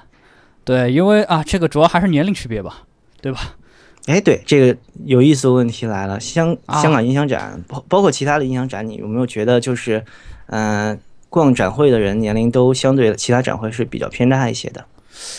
[0.64, 2.84] 对，因为啊，这个主要还是年龄区别吧，
[3.20, 3.56] 对吧？
[4.06, 10.04] 哎，对，这个有意思的问题来了，香啊香港音响展，包包括其他的音响展，你有没有觉得就是，
[10.46, 14.84] 嗯、逛展会的人年龄都相对其他展会是比较偏大一些的？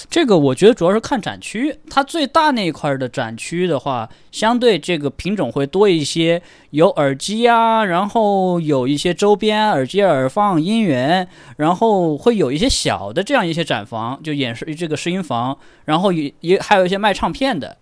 [0.10, 6.42] 这个我觉得主要是看展区，它最大那一块的展区的话，相对这个品种会多一些，
[6.72, 17.78] 有耳机啊，然后有一些周边耳机、耳放、音源，然后会有一些小的这样一些展房，就演示这个试音房，然后也也还有一些卖唱片的，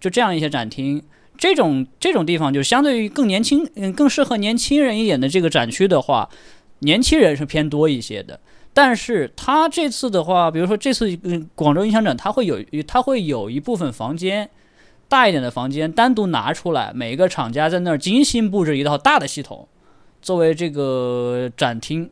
[0.00, 1.02] 就这样一些展厅。
[1.36, 6.30] 这种这种地方就相对于更年轻，嗯，更适合年轻人一点的这个展区的话，
[6.78, 8.38] 年轻人是偏多一些的。
[8.74, 14.50] 但是它这次的话，比如说这次嗯广州音响展，它会有它会有一部分房间，
[15.08, 19.68] 大一点的房间单独拿出来，每一个厂家在那儿精心布置一套大的系统，
[20.20, 22.10] 作为这个展厅，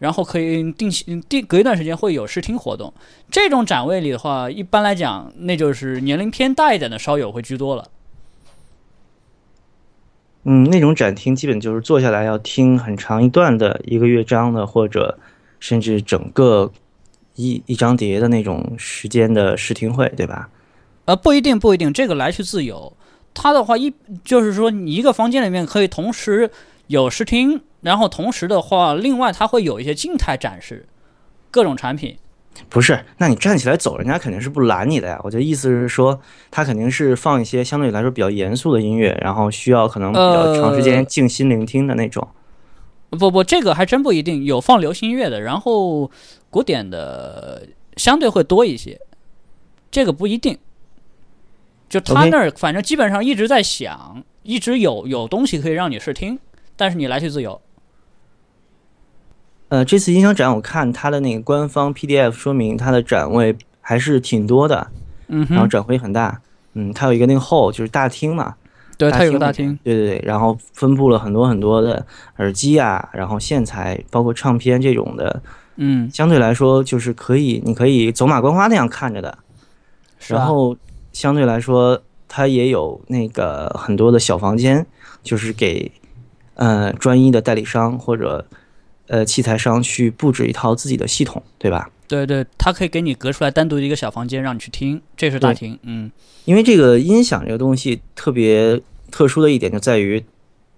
[0.00, 2.92] 然后可以定期定隔一段时间会有试听活动。
[3.30, 7.88] 这种展位里的话，一般来讲，那就是年龄偏大一点的烧友会居多了。
[10.42, 15.18] 嗯，那种展厅基本就是坐下来要听很长一段的一个乐章的，或者
[15.60, 16.70] 甚至整个
[17.34, 20.48] 一一张碟的那种时间的试听会，对吧？
[21.04, 22.92] 呃，不一定，不一定，这个来去自由。
[23.32, 23.92] 它的话一
[24.24, 26.50] 就是说，你一个房间里面可以同时
[26.88, 30.86] 有试听，然后同时的话，另外它会有一些静态展示
[31.50, 32.16] 各种产品。
[32.68, 35.20] 不是，那你站起来走，人家肯定是不拦你的呀。
[35.22, 42.26] 我的意思是说，他肯定是放一些相对来说比较严肃的音乐，然后需要可能比较长时间呃静心聆听的那种。
[43.10, 46.10] 不不，这个还真不一定，有放流行音乐的，然后
[46.50, 47.66] 古典的
[47.96, 49.00] 相对会多一些，
[49.90, 50.58] 这个不一定。
[51.88, 56.38] 就他那儿反正基本上一直在响，一直有有东西可以让你试听，
[56.76, 57.58] 但是你来去自由。
[59.68, 64.90] 呃，这次音响展我看它的那个官方 PDF 说明，它的展位还是挺多的，
[65.28, 66.42] 嗯，然后展会很大。
[66.74, 68.54] 嗯，它有一个那个 hall 就是大厅嘛，
[68.98, 72.04] 对，它有个大厅，对对对，然后分布了很多很多的
[72.38, 75.40] 耳机啊，然后线材，包括唱片这种的，
[75.76, 79.38] 嗯，相对来说就是可以，你可以走马观花那样看着的。
[80.26, 80.76] 然后
[81.12, 84.84] 相对来说，它也有那个很多的小房间，
[85.22, 85.90] 就是给
[86.54, 88.44] 呃专一的代理商或者
[89.06, 91.88] 呃器材商去布置一套自己的系统，对吧？
[92.08, 96.10] 对对，它可以给你隔出来单独的一个小房间让你去听，这是大厅，嗯，
[96.46, 100.24] 因为这个音响这个东西特别特殊的一点就在于，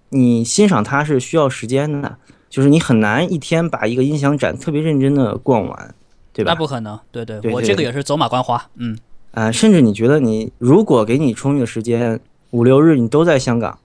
[0.09, 2.17] 你欣赏它是需要时间的，
[2.49, 5.95] 就是你很难一天把一个音响展特别认真的逛完，
[6.33, 6.55] 对吧那？
[6.57, 8.97] 不可能，对对，我这个也是走马观花，嗯，
[9.31, 13.79] 呃，甚至你觉得你如果给你充裕的时间，五六日你都在香港，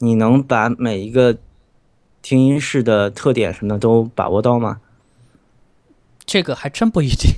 [0.00, 1.34] 你能把每一个
[2.20, 4.80] 听音室的特点什么的都把握到吗？
[6.26, 7.32] 这个还真不一定，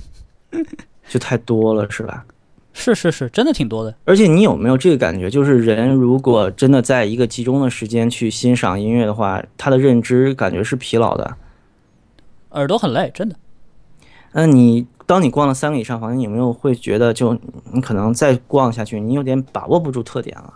[1.09, 2.25] 就太多了，是吧？
[2.73, 3.95] 是是是，真的挺多的。
[4.05, 11.35] 而且你有没有这个感觉，就是人如果真的在一个集中的时间去欣赏音乐的话，他的认知感觉是疲劳的。
[12.51, 13.35] 耳朵很累，真的。
[14.33, 17.35] 那你当你逛了三个以上房间，有没有会觉得就
[17.71, 20.53] 你可能再逛下去，你有点把握不住特点了？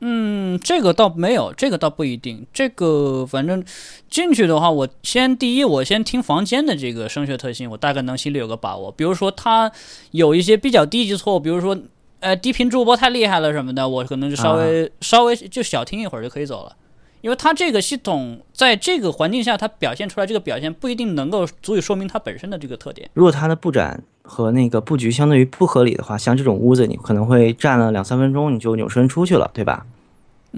[0.00, 2.46] 嗯，这个倒没有，这个倒不一定。
[2.52, 3.64] 这个反正
[4.10, 8.92] 进去的话，我先第一，我先听房间的这个声学特性，我大概能心里有个把握。
[8.92, 9.72] 比如说它
[10.10, 11.76] 有一些比较低级错误，比如说
[12.20, 16.76] 呃低频驻波太厉害了什么的，我可能就稍微、稍微就小听一会儿就可以走了。
[17.22, 23.08] 因为它这个系统在这个环境下，它表现出来这个表现不一定能够足以说明它本身的这个特点。
[23.14, 29.86] 如果它的布展和那个布局相对于不合理的话，像这种屋子，你可能会站了两三分钟你就扭身出去了，对吧？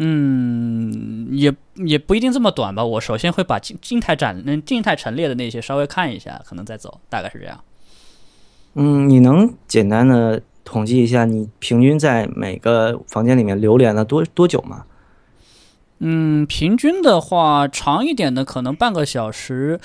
[0.00, 2.84] 嗯，也也不一定这么短吧。
[2.84, 7.60] 我首先会把静静态展、嗯静态陈列的那些稍微看一下，可能再走，大概是这样。
[8.74, 14.84] 嗯，你能简单的统计一下你平均在每个房间里面留连了多多久吗？
[16.00, 19.80] 嗯，平均的话，长一点的可能半个小时，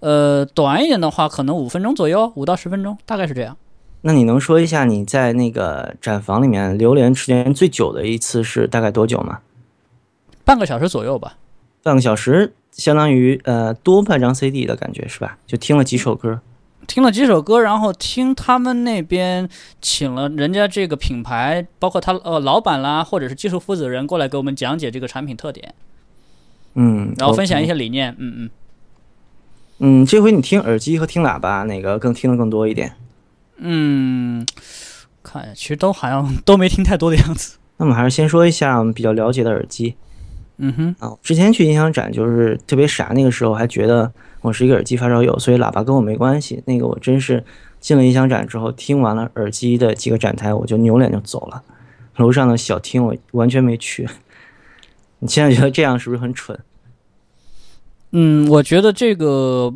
[0.00, 3.56] 呃，短一点的话可能五分钟左右，五到十分钟，大概是这样。
[4.02, 9.40] 那你能说一下你在那个展房里面留连时间最久的一次是大概多久吗？
[10.44, 11.36] 半个小时左右吧。
[11.82, 15.38] 半个小时相当于呃多半张 CD 的感觉是吧？
[15.46, 16.40] 就听了几首歌。
[16.86, 19.48] 听了几首歌，然后听他们那边
[19.80, 25.74] 请了人家这个品牌，包括他呃老板啦，或者是技术负责人过来给我们讲解这个产品特点，
[26.74, 28.14] 嗯，然后分享一些理念。
[28.18, 28.50] 嗯嗯。
[29.78, 32.94] 嗯，这回你听耳机和听喇叭哪个更听得更多一点？
[33.58, 34.46] 嗯，
[35.22, 37.58] 看一下，其实都好像都没听太多的样子。
[37.76, 39.94] 那我们还是先说一下我们比较了解的耳机
[40.56, 41.14] 嗯哼，啊。
[41.22, 44.10] 之前去音响展就是特别傻，那个时候还觉得
[44.46, 46.62] 我是一个耳机发烧友，所以喇叭跟我没关系。
[46.66, 47.42] 那个我真是
[47.80, 51.64] 进了音响展之后，听完了耳机的几个展台，我就扭脸就走了。
[52.14, 54.08] 楼上的小厅我完全没去。
[55.18, 56.56] 你现在觉得这样是不是很蠢？
[58.12, 59.74] 嗯，我觉得这个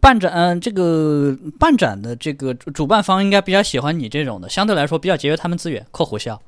[0.00, 5.84] 办展，嗯、这个办展的这个主主办方应该比较喜欢你这种的，相对来说比较节约他们资源。
[5.92, 6.40] （括弧笑）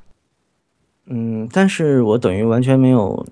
[1.04, 3.26] 嗯，但是我等于完全没有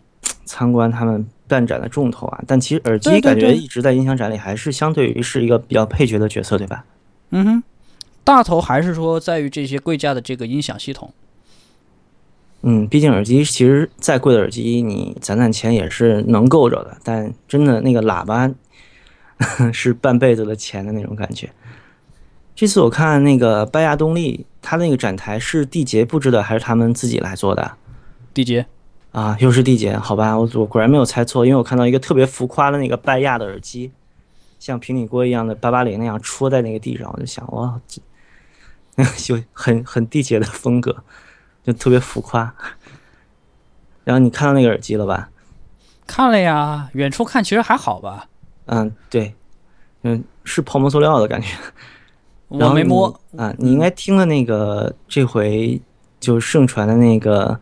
[0.44, 2.44] 参观他们办展的重头啊。
[2.46, 6.84] 但其实耳机感觉一直在音响展里还是相对于是一个比较配角的角色，对吧？
[7.30, 7.62] 嗯哼，
[8.22, 11.12] 大头还是说在于这些贵价的这个音响系统。
[12.62, 16.96] 嗯，毕竟耳机其实再贵的耳机，你攒攒钱也是能够着的。
[17.04, 18.50] 但真的那个喇叭
[19.72, 21.48] 是半辈子的钱的那种感觉。
[22.56, 27.72] 这次我看那个拜亚动力，它那个展台是缔结布置的，还是他们自己来做的？
[28.34, 28.66] 缔结，
[29.12, 33.90] 啊，又是缔结，好吧，我我果然没有猜错，因为我看到一个特别浮夸的那个拜亚的耳机，
[34.58, 38.00] 像平底锅一样的八八零那样戳在那个地上，我就想哇，这
[39.16, 40.96] 就很很缔结的风格，
[41.64, 42.54] 就特别浮夸。
[44.04, 45.30] 然后你看到那个耳机了吧？
[46.06, 48.28] 看了呀，远处看其实还好吧，
[48.66, 49.34] 嗯，对，
[50.02, 51.48] 嗯，是泡沫塑料的感觉。
[52.48, 53.08] 我没摸。
[53.36, 55.80] 啊，你应该听了那个这回
[56.18, 57.60] 就盛传的那个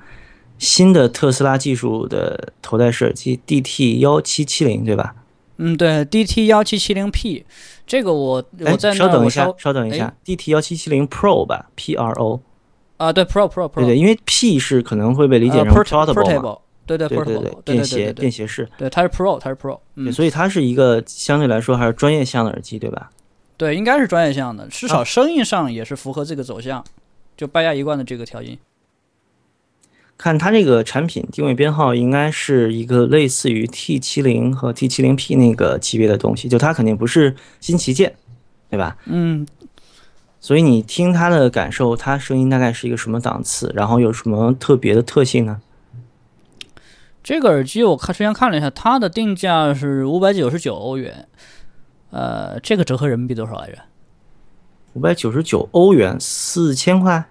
[0.58, 5.14] 新的特斯拉技术的头戴式耳机 DT 幺七七零，对吧？
[5.58, 7.44] 嗯，对，DT 幺七七零 P，
[7.86, 12.40] 这个我哎我在，稍等一下稍，等一下，DT 幺七七零 Pro 吧，P R O，
[12.98, 18.04] 啊，对 Pro Pro Pro，对对，因为 P 是可能会被理解呃成 portable 对对对对 portable，对，对便携对。
[18.04, 19.78] 对对便携式，对，它是 Pro，它是 Pro，
[20.12, 23.10] 所以它是一个相对来说还是专业向的耳机，对吧？
[23.56, 24.90] 对，应该是专业向的，至啊。
[24.90, 26.84] 少声音上也是符合这个走向，
[27.34, 28.58] 就拜亚一贯的这个调音。
[30.18, 38.14] 看它这个产品定位编号，应该是一个类似于 T 七零和 T 七零 P 那个级别的东西，就它肯定不是新旗舰，
[38.70, 38.96] 对吧？
[39.04, 39.46] 嗯，
[40.40, 45.60] 所以你听它的感受，它声音大概是一个什么档次，然后有什么特别的特性呢？
[47.22, 51.28] 这个耳机我看之前看了一下，它的定价是五百九十九欧元，
[52.10, 53.78] 呃，这个折合人民币多少来着？
[54.94, 57.28] 五百九十九欧元，四千块，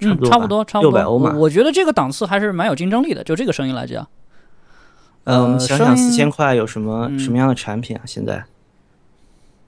[0.00, 0.90] 差嗯不，多吧差不多，差不多。
[0.90, 1.48] 六百欧嘛我。
[1.50, 4.08] 觉得这个档次还是蛮有竞争力的，就这个声音来讲。
[5.24, 8.02] 呃，我们呃想想四千块有什么、嗯什么样的产品啊？
[8.06, 8.44] 现在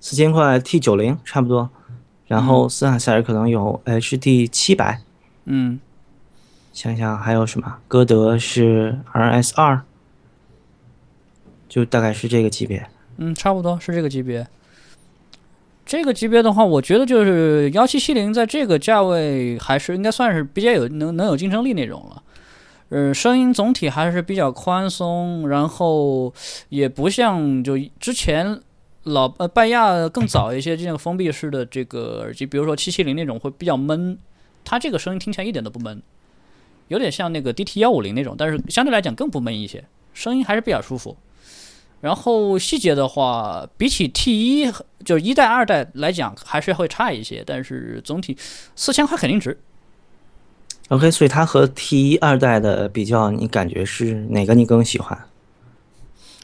[0.01, 1.69] 四千块 T 九零差不多，
[2.27, 5.01] 然后斯坦塞尔可能有 HD 七百，
[5.45, 5.79] 嗯，
[6.73, 7.77] 想想还有什么？
[7.87, 9.83] 歌德是 RS 二，
[11.69, 12.89] 就大概是这个级别。
[13.19, 14.49] 嗯，差不多是这个级别。
[15.85, 22.23] 这个级别的话，我觉得就是幺七七零，在这个价位还是应该算是比较有能能有竞争力那种了。
[22.89, 26.33] 呃，声音总体还是比较宽松，然后
[26.69, 28.61] 也不像就之前
[29.05, 34.19] 老呃拜亚更早一些这种封闭式的这个耳机，比如说七七零那种会比较闷，
[34.65, 36.03] 它这个声音听起来一点都不闷，
[36.89, 39.83] 有点像那个 DT 幺五零那种，但是相对来讲更不闷一些，
[40.15, 41.17] 声音还是比较舒服。
[42.03, 44.73] 然后细节的话，比起 T 一
[45.05, 47.45] 就是一代、二代来讲，还是会差一些。
[47.47, 48.37] 但是总体
[48.75, 49.59] 四千块肯定值。
[50.89, 55.17] OK，所以它和 T 一二代的比较，你感觉是哪个你更喜欢？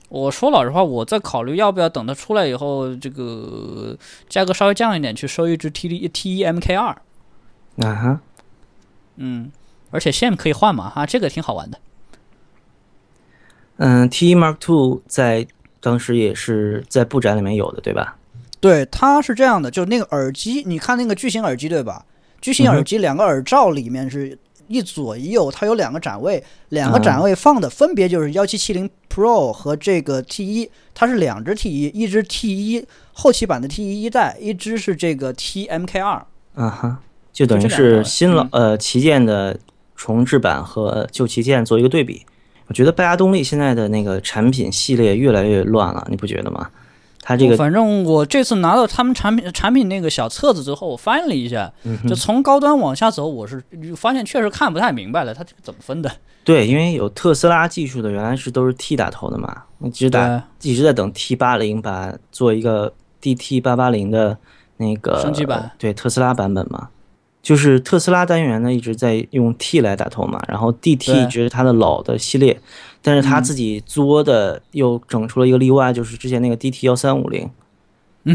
[0.09, 3.98] 我说老实话，我在考虑要不要等它出来以后，这个
[4.28, 6.90] 价格稍微降一点，去收一只 T 一 T 一 MK 二。
[7.84, 8.20] 啊哈，
[9.16, 9.50] 嗯，
[9.90, 11.78] 而且 SAM 可以换嘛，哈，这个挺好玩的。
[13.79, 15.47] 嗯，T 一 Mark Two 在
[15.81, 18.16] 当时也是在布展里面有的，对吧？
[18.61, 22.05] 对，它是这样的，就那个耳机，你看那个巨型耳机对吧？
[22.41, 36.26] 巨型耳机两个耳罩里面是一左一右，它有两个展位，两个嗯展位放的分别就是幺七七零 Pro 和这个 T 一，它是两只 T 一，一只 T 一后期版的 T 一一代，一只是这个 TMK 二。
[36.55, 36.99] 啊哈，
[37.33, 39.57] 就等于这是新老呃旗舰的
[39.95, 42.26] 重置版和旧旗舰做一个对比。
[42.69, 46.71] 我觉得拜亚动力现在的那个产品系列越来越乱了，你不觉得吗？
[47.21, 53.62] 它这个反正我这次拿到他们产品产品那个小册子之后，我翻了一下，嗯就从高端往下走，我是
[53.97, 56.11] 发现确实看不太明白了，它这个怎么分的？
[56.45, 64.39] 对，因为有特斯拉技术的，原来是都是 T 打头的嘛，一直打一直在等 T 八零把做一个 DT 八八零的
[64.79, 66.89] 那个升级版，对特斯拉版本嘛，
[67.49, 72.61] 就是特斯拉单元呢一直在用 T 来打头嘛，然后 DT 对一直是它的老的系列，
[73.01, 77.49] 但是它自己作的又整出了一个例外，就是之前那个 DT 幺三五零，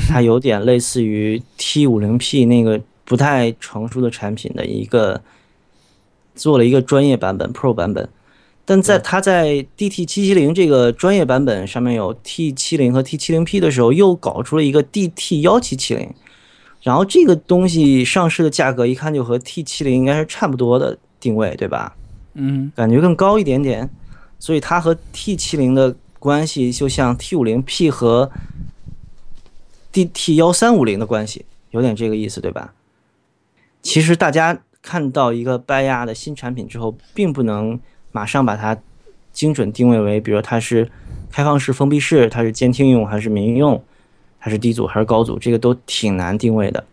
[0.09, 5.21] 它有点类似于 T 五零 P 那个不太成熟的产品的一个
[6.33, 8.09] 做了一个专业版本 Pro 版本。
[8.65, 16.09] 但在它在 DT 七七零这个专业版本上面有 T 七零和 T 七零 P 的时候，又搞出了一个 DT 幺七七零，
[16.83, 21.95] 然后这个东西上市的价格一看就和 T 七零应该是差不多的定位，对吧？
[22.33, 23.89] 嗯，感觉更高一点点，
[24.37, 28.29] 所以它和 T 七零的关系就像 T 五零 P 和
[29.93, 32.73] DT 幺三五零的关系，有点这个意思，对吧？
[33.81, 37.79] 其实大家看到一个拜亚的新产品之后，并不能
[38.11, 38.77] 马上把它
[39.31, 40.89] 精准定位为，比如它是
[41.31, 43.81] 开放式、封闭式，它是监听用还是民用，
[44.43, 46.83] 还是低阻还是高阻，这个都挺难定位的。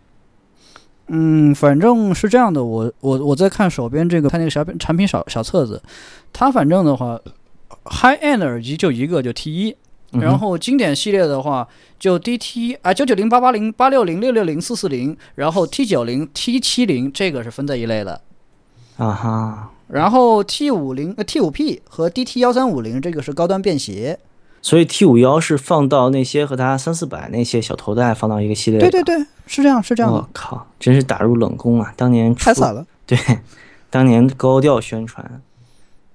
[1.08, 5.82] 嗯，反正是这样的，我我我在看手边这个它那个小产品小小册子，
[6.32, 7.20] 它反正的话
[7.86, 9.76] ，high end 耳机就一个，就 T 一、
[10.12, 11.66] 嗯然后经典系列的话，
[11.98, 18.20] 就 DT 啊九九零八八零八六零六六零四四零，然后 T 九零 T 七零这个是分在一类的，
[18.96, 24.16] 啊哈，然后 T 五零呃 T 五 P 和 DT 幺三五零这个是高端便携，
[24.62, 28.78] 所以 T 五幺是放到那些和它三四百那些小头戴放到一个系列。
[28.78, 31.92] 对对，对，是这样是这样的，我靠，真是打入冷宫啊！
[31.96, 32.86] 当年太惨了。
[33.06, 33.18] 对，
[33.88, 35.40] 当年高调宣传，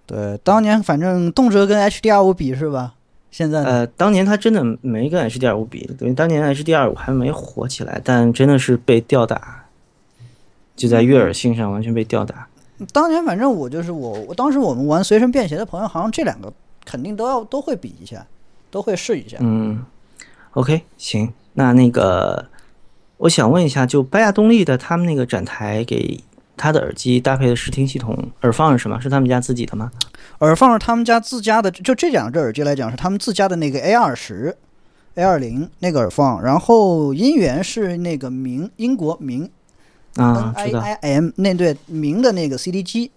[0.05, 2.93] 对，当年反正动辄跟 HDR 五比是吧？
[3.31, 3.63] 现在？
[3.63, 9.65] 呃，当年它真的没跟 HDR 五比，等于当年 HDR 五还没火起来，但真的是被吊打，
[10.75, 12.47] 就在悦耳性上完全被吊打。
[12.93, 16.53] 当年反正我就是我，我当时我们玩随身便携的朋友，好像这两个
[16.85, 18.25] 肯定都要都会比一下，
[18.75, 19.37] 都会试一下。
[19.39, 19.85] 嗯
[20.51, 22.45] ，OK，行，那那个
[23.15, 26.21] 我想问一下，就拜亚动力的他们那个展台给
[26.57, 28.99] 他的耳机搭配的视听系统，耳放是什么？
[28.99, 29.89] 是他们家自己的吗？
[30.39, 34.57] 耳放是他们家自家的，就这两只耳机来讲是他们自家的那个 A 二十、
[35.13, 39.49] A 二零那个耳放，然后音源是那个明英国明
[40.17, 43.11] 啊 N，I，I M 那对明的那个 CD 机。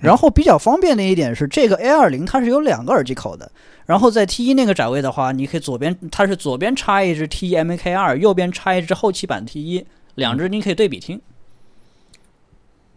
[0.00, 3.50] 然后比较方便的一点是，这个 A 二零它是有两个耳机口的。
[3.84, 9.86] 然后在 T 一那个展位的话，你可以左边它是左边插一只 T 一 M K 二，右边插一只后期版 T 一，
[10.16, 11.20] 两只你可以对比听。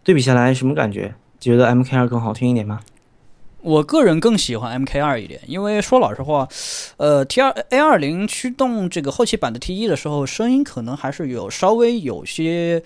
[0.03, 1.13] 对比下来什么感觉？
[1.39, 2.81] 觉得 MK 二更好听一点吗？
[3.61, 6.47] 我个人更喜欢 MK 二一点，因为说老实话，
[6.97, 12.81] 呃，T 二 A 二零驱动这个后期版的 T 一的时候，声音可能还是有稍微有些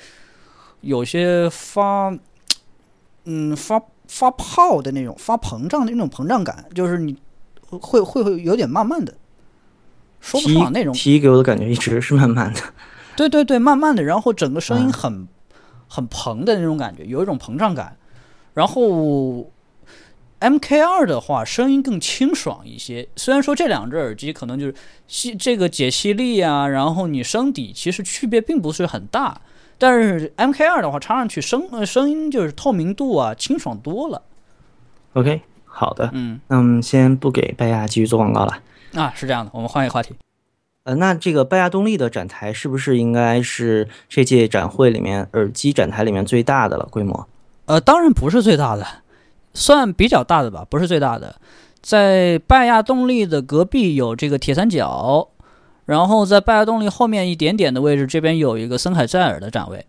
[0.82, 2.16] 有些发，
[3.26, 7.18] 嗯发发泡的那种发膨胀的那种膨胀感，就是你
[7.70, 9.14] 会会会有点慢慢的，
[10.20, 12.62] 说不上那种 T 给我的感觉一直是慢慢的。
[13.16, 15.28] 对对对，慢慢的，然后整个声音嗯很、
[15.88, 17.96] 很膨的那种感觉，有一种膨胀感。
[18.56, 19.52] 然后
[20.40, 23.08] M K 二的话，声音更清爽一些。
[23.16, 24.76] 虽然说这两只耳机可能就是
[25.08, 29.40] 吸这个解析力啊，然后你声底其实区别并不是很大，
[29.78, 34.22] 但是 M K 二的话，插上去声呃声音就是透明度啊清爽多了。
[35.14, 38.60] OK，好的，嗯那我们先不给拜亚继续做广告了。
[38.94, 40.16] 啊，是这样的，我们换一个话题。
[40.86, 46.86] 呃，那这个拜亚动力的展台是不是应该是这届展会里面耳机展台里面最大的了？
[46.92, 47.28] 规模？
[47.66, 48.86] 呃，当然不是最大的，
[49.54, 51.36] 算比较大的吧，不是最大的。
[51.82, 55.30] 在拜亚动力的隔壁有这个铁三角，
[55.86, 59.86] 然后在拜亚动力后面一点点的位置，这边有一个森海塞尔的展位。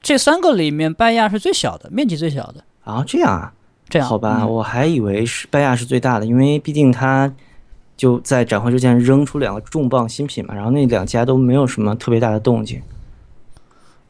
[0.00, 2.64] 这三个里面，拜亚是最小的，面积最小的。
[2.84, 3.52] 啊，这样啊，
[3.88, 7.32] 这样好吧，嗯我还以为是拜亚是最大的，因为毕竟它
[7.96, 12.80] 就在展会之前扔出两个重磅新品嘛，然后那两家都没有什么特别大的动静。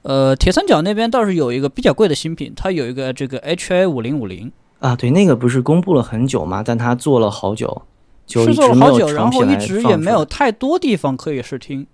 [0.02, 6.62] 呃，铁三角那边倒是有一个比较贵的新品，它有一个这个 HA 五零五零，啊，对，那个不是公布了很久吗？
[6.62, 7.82] 但它做了好久，
[8.26, 11.86] 就是一做了好久，然后一直也没有太多地方可以试听。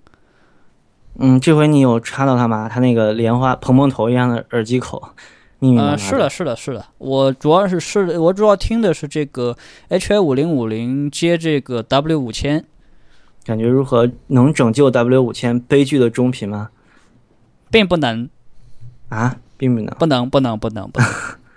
[1.19, 2.69] 嗯，这回你有插到它吗？
[2.69, 5.11] 它那个莲花蓬蓬头一样的耳机口，呃，
[5.59, 6.87] 密密麻麻是的，是的，是的。
[6.99, 9.57] 我主要是试的，我主要听的是这个
[9.89, 12.65] HA 五零五零接这个 W 五千，
[13.45, 16.71] 感觉如何能拯救 W 五千悲剧的中频吗？
[17.71, 18.29] 并不能，
[19.11, 21.09] 啊，并不能不能，不能，不能，不能，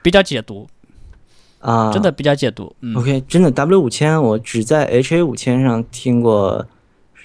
[0.01, 0.67] 比较解读，
[1.63, 2.75] 啊，真的比较解读。
[2.81, 6.65] 嗯，OK，真的 W 五千我只在 HA 五千上听过，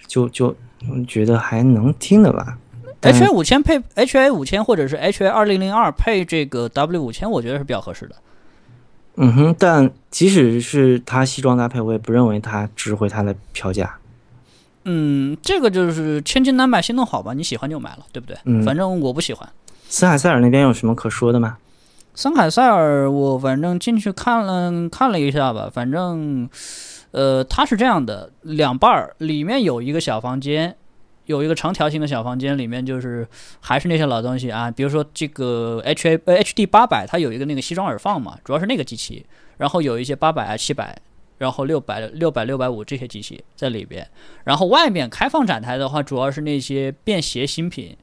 [0.06, 0.54] 就就
[0.88, 2.56] 嗯觉得还能听的吧。
[3.02, 8.14] HA 五千配 HA 五千或者是 HA 二零零二配这个 W 五千，我觉得是比较合适的。
[9.16, 13.96] 嗯哼，但即使是它西装搭配，我也不认为它值回它的票价。
[14.84, 18.36] 嗯，这个就是千金难买心头好吧，你喜欢就买了，对不对？
[18.44, 19.48] 嗯反正我不喜欢。
[19.88, 21.56] 森海塞尔那边有什么可说的吗？
[22.18, 26.50] 森海塞尔，我反正进去看了看了一下吧，反正，
[27.12, 30.74] 呃，它是这样的，两半儿，里面有一个小房间，
[31.26, 33.24] 有一个长条形的小房间，里面就是
[33.60, 39.24] 还是那些老东西啊，比如说这个 H A H D 八百，它有一个那个西装耳放嘛，主要是那个机器，
[39.56, 41.00] 然后有一些八百啊七百。
[41.38, 44.04] 然后六百、六百、六百五这些机器在里边，
[44.42, 47.96] 然后外面开放展台的话，主要是那些便携新品，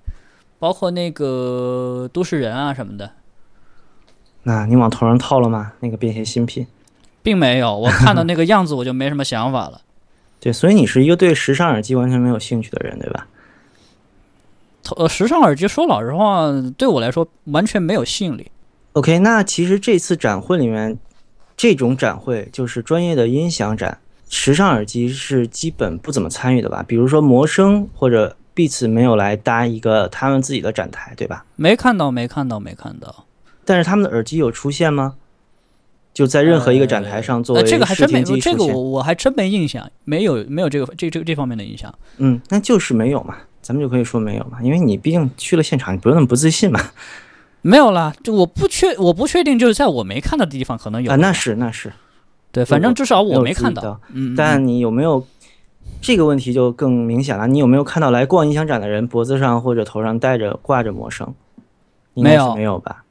[0.57, 3.11] 包括那个都市人啊什么的。
[4.47, 5.73] 那你往头上套了吗？
[5.79, 6.65] 那个便携新品。
[7.21, 9.81] 并没有，我 看到那个样子我就没什么想法了。
[10.39, 13.27] 对，所以你是一个对时尚耳机完全没有兴趣的人，对吧？
[14.97, 18.51] 呃，时尚耳机说老实话，对我来说完全没有吸引力。
[18.93, 20.97] OK，那其实这次展会里面，
[21.57, 23.97] 这种展会就是专业的音响展，
[24.29, 26.85] 时尚耳机是基本不怎么参与的吧？
[26.87, 31.43] 比如说魔声或者 Beats 没有来搭一个他们自己的展台，对吧？
[31.55, 33.25] 没看到，没看到，没看到。
[33.65, 35.15] 但是他们的耳机有出现吗？
[36.13, 38.23] 就在任何一个展台上作呃，为这个还真没？
[38.23, 41.93] 这个我我还真没印象，没有没有这个这这这方面的印象。
[42.19, 46.79] 嗯，那就是没有嘛，咱们就可以说没有嘛，因为你毕竟去了现场，你不用那么不自信嘛。
[47.61, 51.91] 没有啦，就我不确我不确定，就是在我没看到的地方可能有啊，那是那是，
[52.53, 53.99] 对，反正至少我没看到。
[54.13, 55.27] 嗯，嗯但你有没有
[55.99, 57.47] 这个问题就更明显了？
[57.47, 61.33] 你有没有看到来逛音响展的人脖子上或者头上戴着挂着魔声？
[62.13, 63.03] 应该是没有没有吧？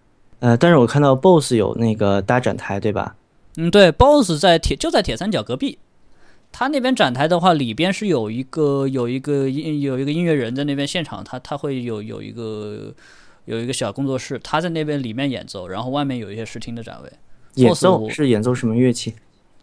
[0.45, 3.17] 呃，但是我看到 BOSS 有那个搭展台，对吧？
[3.57, 5.79] 嗯，对，BOSS 在铁就在铁三角隔壁。
[6.53, 12.93] 他那边展台的话，里边是有一个有一个音有一个音乐人在那边现场，他他会有有一个
[13.47, 17.11] 有一个小工作室，他在那边里面演奏，然后外面有一些试听的展位，
[17.55, 19.15] 演奏是演奏什么乐器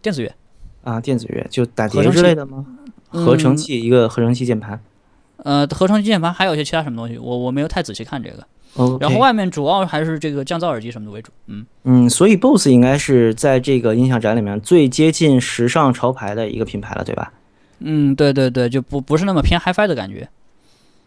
[0.01, 0.33] 电子乐。
[0.83, 0.99] 啊？
[0.99, 2.65] 电子乐就打碟之类的吗？
[3.11, 4.81] 嗯合成器，一个合成器键盘。
[5.43, 8.47] 呃，合成器键盘还有一些其他什么东西，我我没有太仔细看这个。
[8.99, 11.31] 然后外面主要还是这个降噪耳机什么的为主。
[11.47, 17.33] 嗯，嗯，所以 BOSS 应该是在这个音响展里面最接近时尚潮牌的一个品牌了，对吧？
[17.79, 20.29] 嗯，对对对，就不不是那么偏 HiFi 的感觉，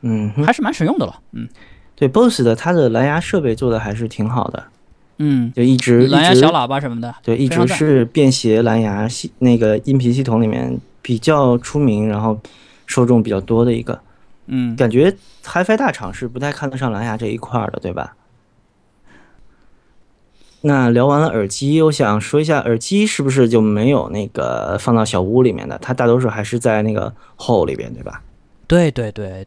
[0.02, 1.20] 嗯，还是蛮实用的了。
[1.32, 1.48] 嗯
[1.96, 4.64] 对 BOSS 的它的蓝牙设备做的还是挺好的，
[5.18, 12.38] 嗯，就一直蓝牙小喇叭什么的，对，一直是便携蓝牙系那个音频系统里面比较出名，然后
[12.86, 13.98] 受众比较多的一个。
[14.47, 18.14] 嗯，感觉 HiFi 大厂是不太看得上蓝牙这一块儿的，对吧？
[20.66, 25.78] 那聊完了耳机，我想说一下，耳机是不是就没有那个放到小屋里面的？
[25.78, 28.22] 它大多数还是在那个 hall 里边，对吧？
[28.66, 29.47] 对对对，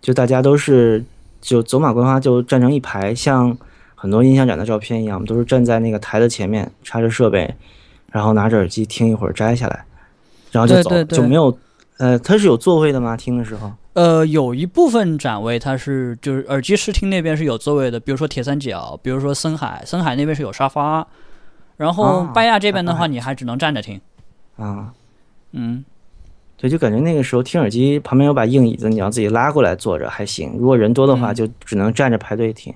[0.00, 1.04] 就大家都是
[1.40, 3.56] 就走马观花，就站成一排，像
[3.94, 7.54] 很多音响展的照片一样，我们都是站在那个台的前面，插着设备，
[8.10, 9.84] 然后拿着耳机听一会儿摘下来，
[10.50, 11.56] 然后就走，对对对就没有
[12.02, 13.16] 呃，它是有座位的吗？
[13.16, 13.70] 听的时候？
[13.92, 21.06] 呃，有一部分展位它是就是耳机试听那边是有座位的，比如说铁三角，比如说森海，森海那边是有沙发，
[21.76, 24.00] 然后啊拜亚这边的话，你还只能站着听。
[24.56, 24.92] 啊，
[25.52, 25.84] 嗯，
[26.56, 30.56] 对，就感觉那个时候听耳机旁边有把硬椅子，你要自己拉过来坐着还行。
[30.58, 32.74] 如果人多的话，嗯就只能站着排队听。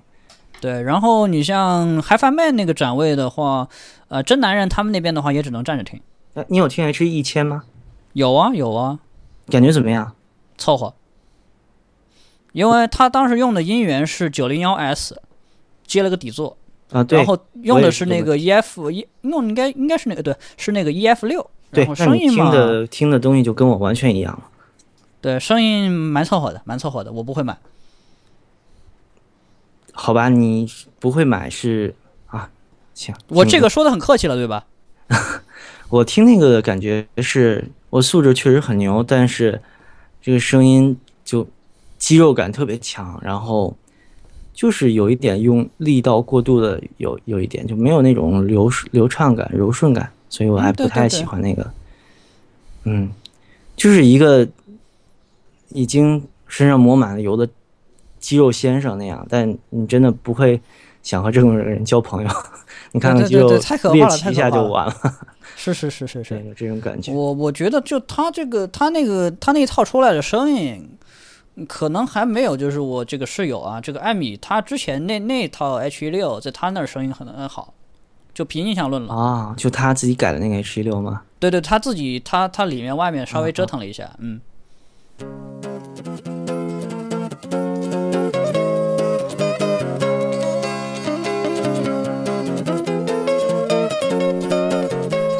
[0.60, 0.80] 对。
[0.82, 3.66] 然后你像 HiFi Man 那个展位的话，
[4.06, 6.00] 呃，真男人他们那边的话也只能站着听。
[6.34, 7.64] 那你有听 H 一千吗？
[8.12, 8.98] 有啊有啊，
[9.48, 10.14] 感觉怎么样？
[10.58, 10.94] 凑合。
[12.52, 15.20] 因为他当时用的音源是九零幺 S，
[15.86, 16.56] 接了个底座，
[16.90, 24.48] 啊，对然后用的是那个 EF 一，用应该应该是那个对，是那个 EF 六，然后，对声音嘛，听的听的东西就跟我完全一样了。
[25.20, 27.58] 对，声音蛮凑合的，蛮凑合的，我不会买。
[29.92, 30.66] 好吧，你
[30.98, 31.94] 不会买是
[32.28, 32.48] 啊，
[32.94, 33.14] 行。
[33.28, 34.64] 我这个说的很客气了，对吧？
[35.90, 39.60] 我听那个感觉是我素质确实很牛，但是
[40.20, 41.46] 这个声音就
[41.98, 43.76] 肌肉感特别强，然后
[44.52, 51.70] 就是有一点用力道过度的有有一点就没有那种流流畅感、柔顺感，所以我还不太喜欢那个。
[52.84, 53.10] 嗯，
[53.76, 54.46] 就是一个
[55.70, 57.48] 已经身上抹满了油的
[58.18, 60.60] 肌肉先生那样，但你真的不会
[61.02, 62.28] 想和这种人交朋友。
[62.92, 63.48] 你看看肌肉
[63.92, 64.94] 猎奇一下就完了，
[65.56, 67.12] 是是是是是，，有这种感觉。
[67.12, 70.88] 我我觉得就他这个他那个他那一套出来的声音，
[71.66, 77.72] 可能还没有就是我这个室友啊，这个艾米他之前那那套 H 一六在他那儿声音可能好，
[78.34, 79.14] 就凭印象论了。
[79.14, 81.22] 啊，就他自己改的那个 H 一六吗？
[81.40, 84.40] 对对，他自己他他里面外面稍微折腾了一下，嗯。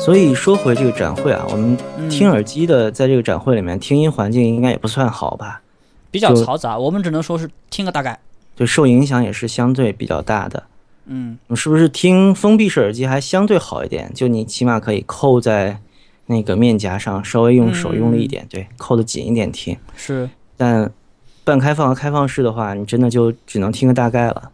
[0.07, 5.61] 所以说回这个展会啊，我们嗯听耳机的在这个展会里面听音环境应该也不算好吧？
[6.13, 8.17] 比较嘈杂，我们只能说是听个大概。
[8.55, 10.63] 对，受影响也是相对比较大的。
[11.07, 14.09] 嗯，是不是听封闭式耳机还相对好一点？
[14.15, 15.77] 就你起码可以扣在
[16.27, 19.77] 那个面颊上，稍微用手用力一点，对，扣得紧一点听。
[19.97, 20.89] 是但
[21.43, 24.53] 半开放和开放式的话，你真的就只能听个大概了。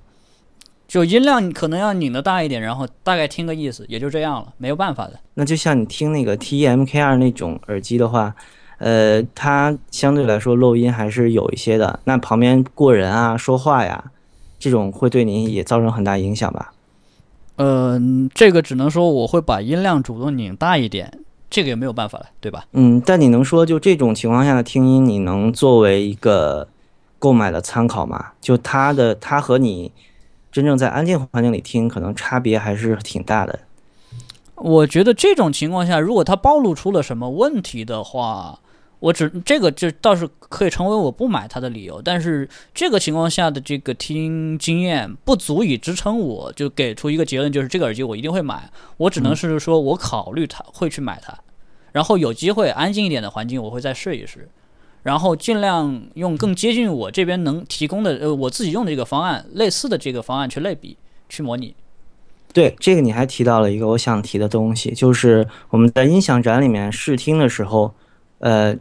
[0.92, 5.18] 就音量可能要拧得大一点，然后大概听个意思，也就这样了，没有办法的。
[5.32, 8.34] 那就像你听那个 TE-MK2 那种耳机的话，
[8.76, 11.98] 呃，它相对来说漏音还是有一些的。
[12.04, 14.12] 那旁边过人啊、说话呀，
[14.58, 16.74] 这种会对您也造成很大影响吧？
[17.56, 21.10] 嗯、这个只能说我会把音量主动拧大一点，
[21.48, 22.66] 这个也没有办法了，对吧？
[22.72, 26.68] 嗯，但你能说就这种情况下的听音，你能作为一个
[27.18, 28.32] 购买的参考吗？
[28.42, 29.90] 就它的它和你
[30.52, 33.58] 真正在安静环境里听，可能差别还是挺大的。
[34.54, 38.60] 我觉得这种情况下，如果它暴露出了什么问题的话，
[39.00, 42.00] 我只这个这倒是可以成为我不买它的理由。
[42.00, 48.70] 但是这个情况下的这个听经验不足以支撑我就给出一个结论，就是这个耳机我一定会买。
[48.98, 51.36] 我只能是说我考虑它会去买它，
[51.90, 54.48] 然后有机会安静一点的环境我会再试一试，
[55.02, 60.96] 然后尽量用更接近我这边能提供的呃我自己用的这个方案类似的这个方案去类比
[61.28, 61.74] 去模拟。
[62.52, 67.94] 对这个，你还提到了一个我想提的东西，就是我们在音响展里面试听的时候，
[68.40, 68.76] 呃，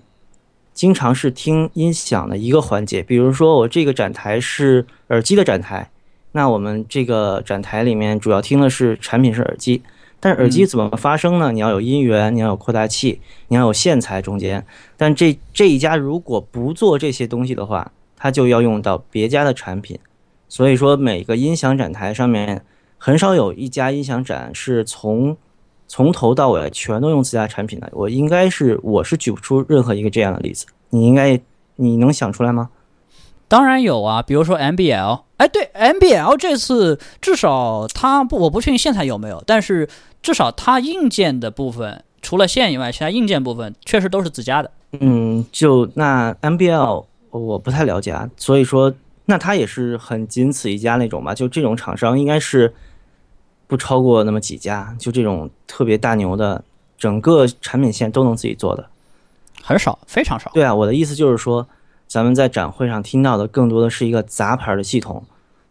[0.74, 3.02] 经常是听音响的一个环节。
[3.02, 5.90] 比如说，我这个展台是耳机的展台，
[6.34, 9.82] 那我们这个展台里面主要听的是产品是耳机，
[10.22, 11.52] 但是耳机怎么发声呢？
[11.52, 13.20] 你要有音源，你要有扩大器，
[13.50, 14.66] 你要有线材中间。
[14.96, 20.00] 但这这一家如果不做这些东西的话，它就要用到别家的产品。
[20.48, 22.64] 所以说，每个音响展台上面。
[23.04, 25.36] 很少有一家音响展是从
[25.88, 27.90] 从头到尾全都用自家产品的。
[27.94, 30.68] 我应该是我是举不出任何一个这样的例子。
[30.92, 31.42] 你应该
[31.78, 32.70] 你能想出来吗？
[33.48, 39.90] 当然有啊，比如说 MBL，哎，对，MBL 这次至少它不，我不确定现在有没有，但是
[40.22, 44.70] 至少它硬件的部分，除了线以外，其他硬件部分确实都是自家的。
[45.00, 48.94] 嗯，就那 MBL 我不太了解啊，所以说
[49.26, 51.34] 那它也是很仅此一家那种吧？
[51.34, 52.74] 就这种厂商应该是。
[53.68, 56.62] 不超过那么几家，就这种特别大牛的，
[56.98, 58.86] 整个产品线都能自己做的，
[59.64, 60.52] 很少，非常少。
[60.54, 61.66] 对啊，我的意思就是说，
[62.06, 65.24] 咱们在展会上听到的更多的是一个杂牌的系统，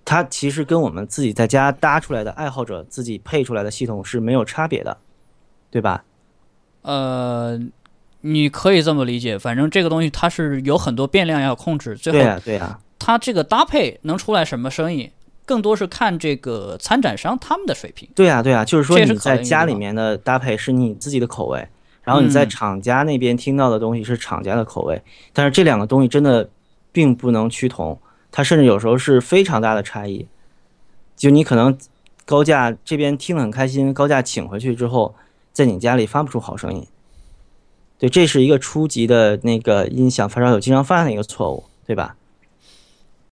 [0.04, 4.96] 它其实跟我们自己在家搭出来的爱好者自己配出来的系统是没有差别的，
[5.70, 6.04] 对吧？
[6.82, 7.60] 呃，
[8.22, 15.10] 你可以这么理解，反正这个东西它是有很多变量要控制，最后对呀、对呀、它这个搭配能出来什么声音，
[15.44, 18.08] 更多是看这个参展商他们的水平。
[18.14, 21.68] 对呀、对呀、就是说你在家里面的搭配是你自己的口味，
[22.02, 25.00] 然后你在嗯厂家那边听到的东西是厂家的口味，
[25.32, 26.48] 但是这两个东西真的
[26.92, 27.98] 并不能趋同，
[28.32, 30.26] 它甚至有时候是非常大的差异。
[31.16, 31.76] 就你可能
[32.24, 35.14] 高价这边听得很开心，高价请回去之后，
[35.52, 36.86] 在你家里发不出好声音。
[37.98, 42.16] 对，这是一个初级的那个音响发烧友经常犯的一个错误，对吧？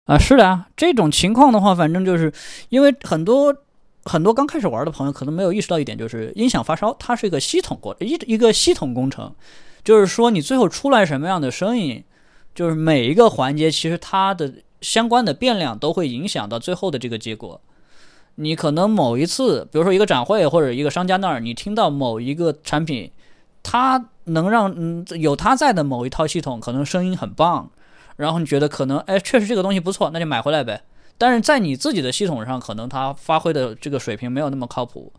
[0.05, 2.33] 啊，是的啊，这种情况的话，反正就是
[2.69, 3.57] 因为很多
[4.05, 9.35] 很多刚开始玩的朋友可能没有意识到一点，就是音响发烧它是一个系统过一一个系统工程，
[9.83, 12.05] 就是说你最后出来什么样的声音，
[12.55, 14.53] 就是每一个环节其实它的
[14.83, 17.61] 相关的变量都会影响到最后的这个结果。
[18.35, 23.11] 你可能某一次，比如说一个展会或者一个商家那儿，你听到某一个产品，
[23.63, 27.71] 它能让嗯有它在的某一套系统可能声音很棒，
[28.17, 30.83] 然后你觉得可能哎确实这个东西不错，那就买回来呗。
[31.19, 35.13] 但是在你自己的系统上，可能它发挥的这个水平没有那么靠谱。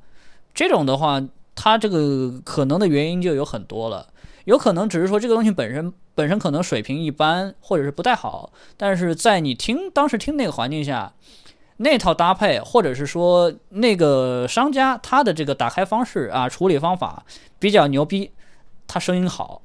[0.53, 1.21] 这种的话，
[1.55, 4.07] 它这个可能的原因就有很多了，
[4.45, 11.13] 有可能只是说这个东西本身本身可能水平一般，或者是不太好，但是在你听当时听那个环境下，
[11.77, 17.25] 那套搭配，或者是说那个商家他的这个打开方式啊，处理方法
[17.57, 18.31] 比较牛逼，
[18.85, 19.61] 他声音好，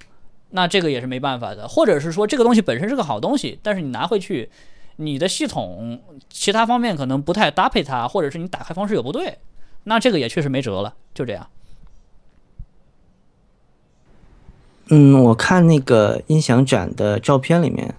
[0.50, 1.66] 那这个也是没办法的。
[1.66, 4.48] 或者是说这个东西本身是个好东西，但是你拿回去，
[4.96, 6.00] 你的系统
[6.30, 9.38] 其他方面可能不太搭配它，或者是你打开方式有不对，
[9.84, 11.48] 那这个也确实没辙了，就这样。
[14.90, 17.94] 嗯，我看那个音响展的照片里面，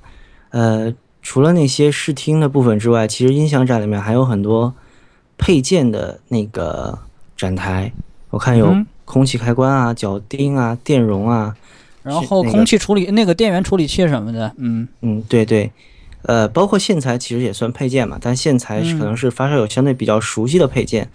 [0.49, 4.73] 呃，除了那些试听的部分之外，其实音响展里面还有很多
[5.37, 6.99] 配件的那个
[7.37, 7.91] 展台。
[8.31, 11.55] 我看有嗯空气开关啊、脚钉啊、电容啊，
[12.03, 15.71] 然后空气处理那个电源处理器什么的，嗯嗯，对对，
[16.23, 21.09] 呃，包括线材其实也算配件嘛，但线材可能是发烧友相对比较熟悉的配件。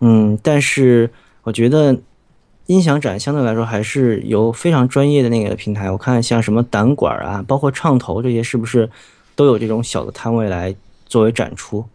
[0.00, 1.10] 嗯，但是
[1.42, 1.98] 我觉得
[2.68, 8.88] 音响展相对来说还是由非常专业的那个平台，我看像什么胆管啊，包括唱头这些，是不是
[9.34, 10.74] 都有这种小的摊位来
[11.06, 11.86] 作为展出？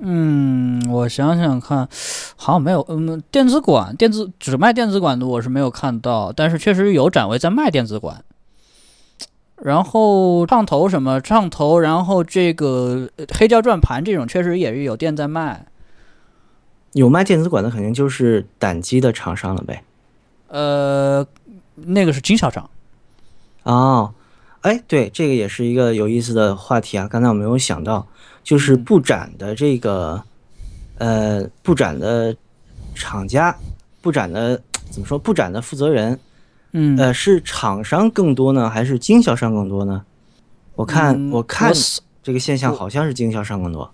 [0.00, 1.88] 嗯，我想想看，
[2.36, 8.22] 好像没有，嗯，电子管电子只卖电子管的我是没有看到，但是确实有展位在卖电子管。
[9.62, 15.66] 然后唱头什么唱头，然后这个呃黑胶转盘这种确实也是有店在卖。
[16.92, 19.82] 有卖电子管的肯定就是胆机的厂商了呗。
[20.52, 21.26] 呃，
[21.76, 22.68] 那个是经销商。
[23.62, 24.12] 哦，
[24.60, 27.08] 哎，对，这个也是一个有意思的话题啊。
[27.08, 28.06] 刚才我没有想到，
[28.44, 30.22] 就是布展的这个，
[30.98, 32.36] 呃，布展的
[32.94, 33.56] 厂家，
[34.02, 35.18] 布展的怎么说？
[35.18, 36.20] 布展的负责人，
[36.72, 40.04] 嗯，呃，是厂商更多呢，还是经销商更多呢？
[40.74, 43.90] 我看，嗯我看是这个现象好像是经销商更多。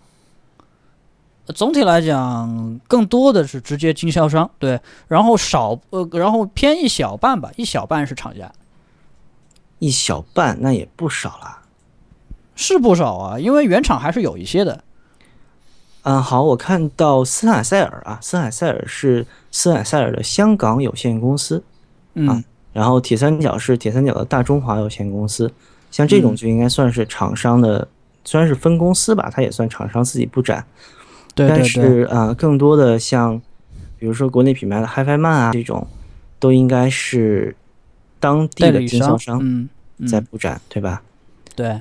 [1.55, 8.53] 总体来讲，更多的是直接经销商，对，然后少呃，然后偏一小半吧，一小半是厂家，
[9.79, 11.63] 一小半，那也不少啦。
[12.55, 14.85] 是不少啊，因为原厂还是有一些的。
[16.03, 21.63] 嗯，好，我看到斯坦塞尔啊，斯坦塞尔是斯坦塞尔的香港有限公司，
[22.15, 25.51] 嗯，啊然后铁三角是铁三角的大中华有限公司，
[25.91, 27.89] 像这种嗯就应该算是厂商的，
[28.25, 30.65] 虽然是分公司吧，它也算厂商自己布展。
[31.47, 31.63] 但对对。
[31.63, 33.41] 对，是啊、呃更多的像，
[33.99, 35.87] 比如说国内品牌的 HiFi Man 啊这种，
[36.39, 37.55] 都应该是
[38.19, 39.69] 当地的经销商
[40.09, 41.03] 在布展，对吧？
[41.55, 41.81] 对，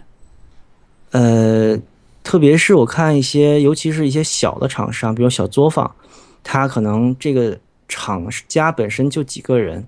[1.11, 1.79] 呃，
[2.23, 5.95] 特别是我看一些，尤其是一些小的厂商，比如小作坊，
[6.43, 9.87] 它可能这个厂家本身就几个人，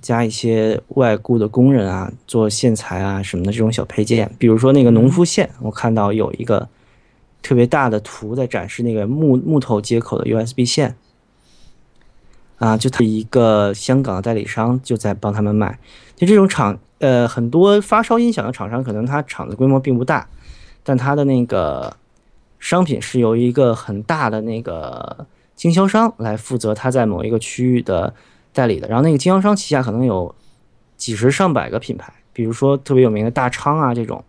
[0.00, 6.66] 加一些外雇的工人啊，做线材啊什么的这种小配件，比如说那个农夫线，我看到有一个
[7.42, 10.96] 特别大的图在展示那个木木头接口的 USB 线。
[12.58, 15.78] 啊，就他一个香港的代理商就在帮他们卖，
[16.14, 20.28] 就这种厂，呃，很多发烧音响的厂商，可能它厂子规模并不大，
[20.82, 21.96] 但它的那个
[22.58, 25.26] 商品是由一个很大的那个
[25.56, 28.12] 经销商来负责，他在某一个区域的
[28.52, 28.86] 代理的。
[28.88, 30.34] 然后那个经销商旗下可能有
[30.98, 34.24] 几十上百个品牌，比如说特别有名的大昌啊这种，吧？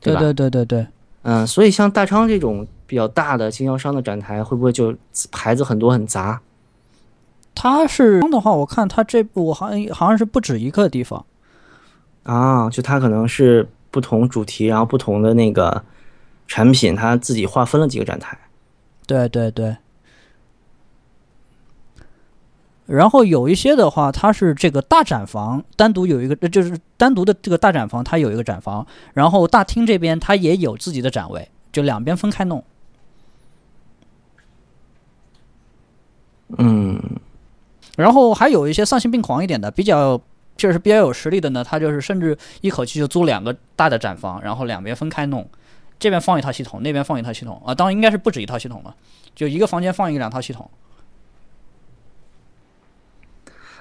[0.00, 0.86] 对对对对对，
[1.28, 4.94] 嗯，所以像大昌这种比较大的经销商的展台，会不会就
[5.32, 6.40] 牌子很多很杂？
[7.52, 11.26] 它是的话，我看它这我好像好像是不止一个地方。
[12.22, 15.84] 啊，就它可能是不同主题，然后不同的那个
[16.46, 18.38] 产品，它自己划分了几个展台。
[19.04, 19.76] 对对对。
[22.86, 32.62] 然后有一些的话，它是这个大展房单独有一个，呃就是单独的这个大展房，它有一个展房，然后大厅这边它也有自己的展位，就两边分开弄。
[36.58, 37.00] 嗯，
[37.96, 40.20] 然后还有一些丧心病狂一点的，比较
[40.56, 45.44] 就是比较有实力的呢，他就是甚至一口气就租两个大的展房，然后两边分开弄，
[45.98, 48.94] 这边放一套系统，那边放一套系统啊，当然应该是不止一套系统了，
[49.34, 50.70] 就一个房间放一个两套系统。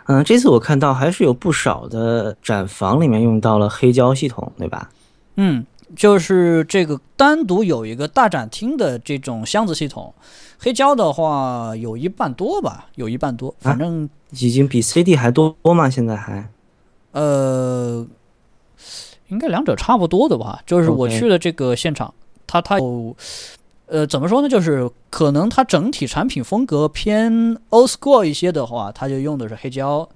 [0.08, 4.89] 嗯，这次我看到还是有不少的展房里面用到了黑胶系统，对吧？
[5.38, 10.14] 嗯，就是这个单独有一个大展厅的这种箱子系统，
[10.60, 15.89] 黑胶的话有一半多吧，有一半多，反正、已经比 CD 还多多吗？
[15.89, 16.49] 现在还？
[17.12, 18.06] 呃，
[19.30, 20.62] 应该两者差不多的吧。
[20.66, 22.14] 就是我去的这个现场，
[22.45, 23.16] 它它有，
[23.88, 24.49] 呃，怎么说呢？
[24.49, 27.31] 就是可能它整体产品风格偏
[27.69, 30.07] old school 一些的话，它就用的是黑胶，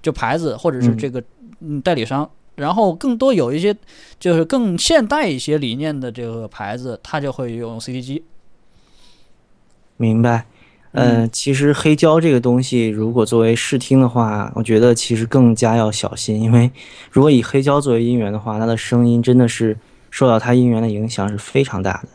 [0.00, 1.22] 就牌子或者是嗯这个
[1.60, 2.28] 嗯代理商。
[2.56, 3.76] 然后更多有一些
[4.18, 8.24] 就是更现代一些理念的这个牌子，它就会用 CD 机。
[9.96, 10.46] 明白。
[10.92, 16.70] 呃，其实黑胶这个东西，如果作为试听的话，我觉得其实更加要小心，因为
[17.12, 19.76] 如果以黑胶作为音源的话，它的声音真的是
[20.10, 22.08] 受到它音源的影响是非常大的。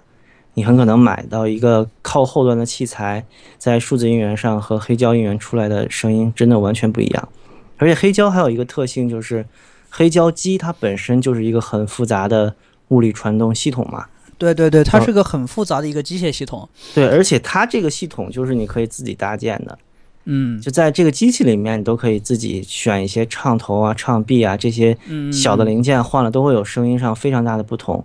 [0.55, 3.25] 你很可能买到一个靠后端的器材，
[3.57, 7.29] 在数字音源上和黑胶音源出来的声音真的完全不一样。
[7.77, 9.45] 而且黑胶还有一个特性就是，
[9.89, 12.55] 黑胶机它本身就是一个很复杂的
[12.89, 14.05] 物理传动系统嘛。
[14.37, 16.67] 对对对，它嗯是个很复杂的一个机械系统。
[16.93, 19.77] 对，而且它这个系统就是你可以自己搭建的，
[20.25, 28.03] 嗯就在这个机器里面，你都可以自己选一些唱头啊、唱臂啊这些嗯，小的零件，换了都会有声音上非常大的不同。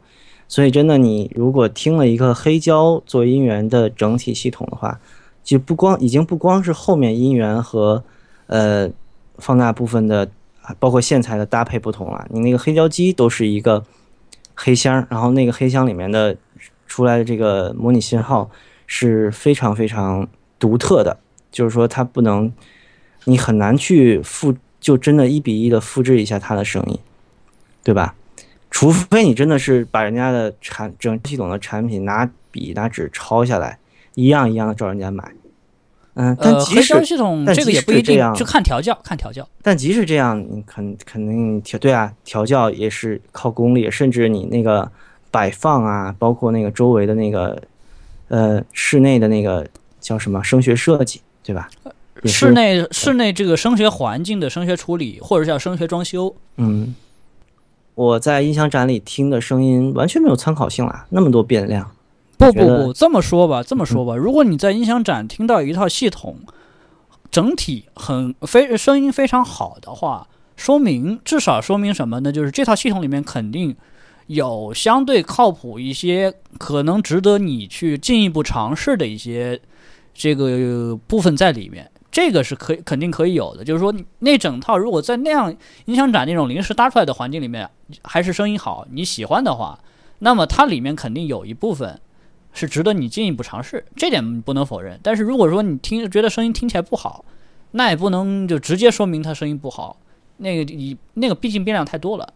[0.48, 4.98] 所以真的，你如果听了一个黑胶做音源的整体系统的话，
[5.44, 8.02] 就不光已经不光是后面音源和
[8.46, 8.90] 呃
[9.36, 10.28] 放大部分的，
[10.78, 13.84] 包括线材的搭配不同了，你那个黑胶机都是一个
[14.54, 16.34] 黑箱，然后那个黑箱里面的
[16.86, 18.50] 出来的这个模拟信号
[18.86, 20.26] 是非常非常
[20.58, 21.18] 独特的，
[21.52, 22.50] 就是说它不能，
[23.24, 26.98] 你很难去复，就真的一比一的复制一下它的声音，
[27.84, 28.14] 对吧？
[28.70, 33.78] 除非你真的是把人家的产整系统的产品拿笔拿纸抄下来，
[34.14, 35.32] 一样一样的照人家买。
[36.14, 39.48] 嗯，但呃，即使、系统这个也不一定就看调教，看调教。
[39.62, 44.90] 但即使这样，你肯肯定调对啊，调教也是靠功力，甚至你那个
[45.30, 47.62] 摆放啊，包括那个周围的那个
[48.28, 49.64] 呃室内的那个
[50.00, 51.70] 叫什么声学设计，对吧？
[52.24, 56.92] 室内室内这个声学环境的声学处理，或者叫声学装修，嗯，
[57.98, 61.90] 我在音响展里听的声音完全没有参考性啦，那么多变量。
[62.36, 66.36] 不不不，这么说吧，这么说吧，如果你在音响展听到一套系统
[67.28, 72.30] 整体很非声音非常好的话，说明至少说明什么呢？
[72.30, 73.74] 就是这套系统里面肯定
[74.28, 79.60] 有相对靠谱一些，可能值得你去进一步尝试的一些
[80.14, 81.90] 这个部分在里面。
[82.18, 87.70] 这个是可以肯定可以有的，就是说那整套如果在那样音响展那种临时搭出来的环境里面，
[88.02, 89.78] 还是声音好，你喜欢的话，
[90.18, 92.00] 那么它里面肯定有一部分
[92.52, 94.98] 是值得你进一步尝试，这点不能否认。
[95.00, 97.24] 但是如果说你听觉得声音听起来不好，
[97.70, 99.96] 那也不能就直接说明它声音不好。
[100.38, 102.34] 那个你那个毕竟变量太多了，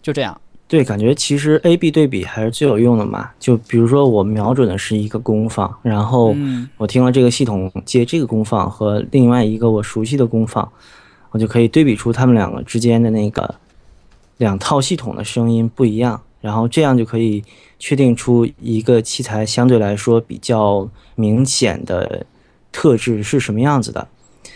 [0.00, 0.40] 就这样。
[0.68, 3.30] 对，感觉其实 A B 对比还是最有用的嘛。
[3.38, 10.68] 就比如说我瞄准的是一个功放，然后嗯我听了这个系统接这个功放和另外一个我熟悉的功放，
[11.30, 13.54] 我就可以对比出它们两个之间的那个
[14.38, 17.44] 两套系统的声音不一样，然后这样就可以
[17.78, 22.26] 确定出一个器材相对来说比较明显的
[22.72, 24.08] 特质是什么样子的。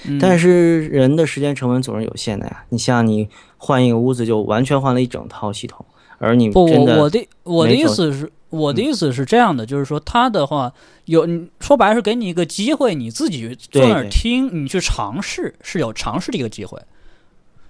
[0.07, 5.85] 嗯但是人的时间成本总是有限的呀，你像你换一个屋子就完全换了一整套系统，
[6.21, 10.71] 而你不，我我的我的意思是，我的意思是这样的，就是说他的话
[11.07, 16.79] 有你说白了是给你一个机会，你自己坐那儿对对听，你去尝试是有尝试的一个机会。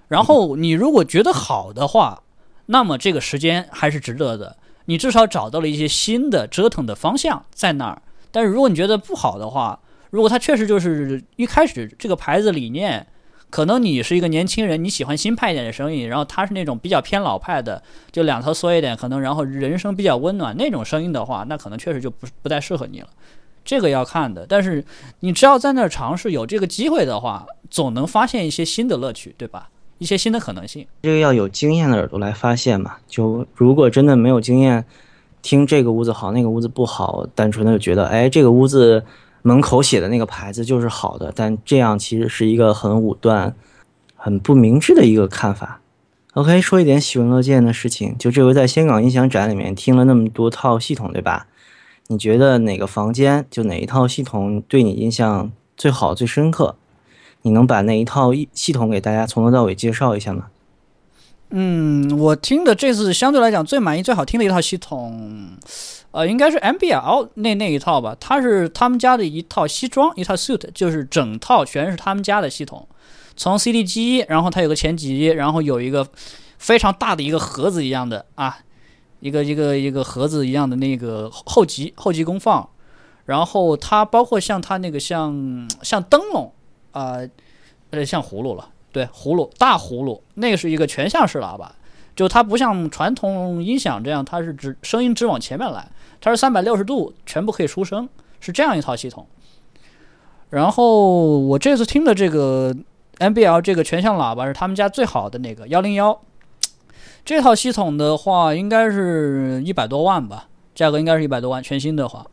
[0.09, 2.25] 然后你如果觉得好的话，
[2.67, 8.03] 那么这个时间还是值得的，你至少找到了一些新的折腾的方向在那儿。
[8.33, 9.79] 但是如果你觉得不好的话，
[10.11, 13.07] 如果它确实就是一开始这个牌子理念，
[13.51, 17.83] 可能你是一个年轻人，你喜欢新派一点的声音，然后他是那种比较偏老派的，
[18.13, 23.09] 就两头缩一点，可能然后人声比较温暖那种声音的话，那可能确实就不不太适合你了。
[23.63, 24.83] 这个要看的，但是
[25.21, 29.69] 你只要在那儿尝试，有这个机会的话，总能发现一些新的乐趣，对吧？
[29.99, 30.87] 一些新的可能性。
[31.03, 32.97] 这个要有经验的耳朵来发现嘛。
[33.07, 34.83] 就如果真的没有经验，
[35.43, 39.05] 听这个屋子好，那个屋子不好，单纯的就觉得，哎，这个屋子
[39.43, 43.55] 门口写的那个牌子就是好的，但这样其实是一个很武断、
[44.17, 45.81] 很不明智的一个看法。
[46.35, 51.47] OK，说一点喜闻乐见的事情，就这回在香港音响展里面听了那么多套系统，对吧？
[52.09, 56.77] 你觉得哪个房间就哪一套系统对你印象最好、最深刻？
[57.43, 60.47] 你能把那一套一系统给大家从头到尾介绍一下吗？
[61.51, 65.51] 嗯，我听的这次相对来讲最满意、最好听的一套系统，
[66.13, 68.17] 呃，应该是 MBL 那那一套吧。
[68.19, 72.89] 它是他们家的一套西装，一套 suit，就是整套全是他们家的系统。
[73.37, 76.07] 从 CD 机，然后它有个前级，然后有一个
[76.59, 78.59] 非常大的一个盒子一样的啊，
[79.21, 82.69] 一个一个一个盒子一样的那个后级后级功放，
[83.25, 86.53] 然后它包括像它那个像像灯笼
[86.93, 87.19] 啊、
[87.91, 88.69] 呃，像葫芦了。
[88.93, 91.73] 对，葫芦大葫芦，那个是一个全向式喇叭，
[92.17, 95.89] 就它不像传统音响这样，它是只声音只往前面来，
[96.21, 98.09] 它是三百六十度全部可以出声，
[98.41, 99.27] 是这样一套系统。
[100.51, 102.75] 然后我这次听的这个
[103.19, 106.21] MBL 这个全向喇叭是他们家最好的那个幺零幺，
[107.25, 112.27] 这套系统的话应该是一百多万吧，价格应该是一百多万，全新的话。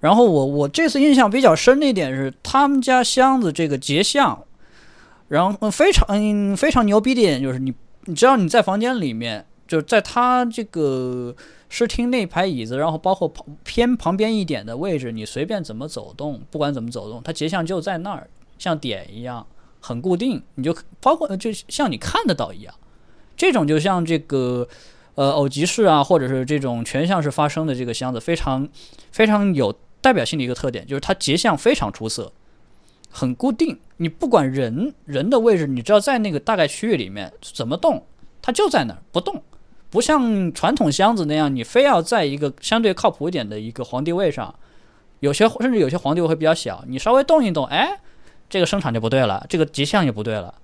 [0.00, 4.42] 然后我我这次印象比较深的一点是他们家箱子这个结像。
[5.28, 7.72] 然后非常嗯非常牛逼的一点就是你，
[8.04, 11.34] 你知道你在房间里面，就是在它这个
[11.74, 19.46] 视听那排椅子，然后包括旁偏旁边一点的位置，你随便怎么走动，不管怎么走动，它结像就在那儿，像点一样
[19.80, 22.74] 很固定，你就包括就像你看得到一样。
[23.38, 24.68] 这种就像这个
[25.14, 28.68] 呃偶极式啊，或者是这种全向式发声的这个箱子，非常
[29.10, 32.30] 非常有代表性的一个特点，就是它结像非常出色，
[33.10, 33.80] 很固定。
[33.96, 38.04] 你不管人人的位置，你只要在那个大概区域里面怎么动，
[38.42, 39.42] 它就在那儿不动。
[39.92, 44.52] 不像传统箱子那样，你非要在一个相对靠谱一点的一个皇帝位上，
[45.20, 48.00] 有些甚至有些皇帝位会比较小，你稍微动一动，哎，
[48.48, 50.54] 这个声场就不对了，这个结像也不对了，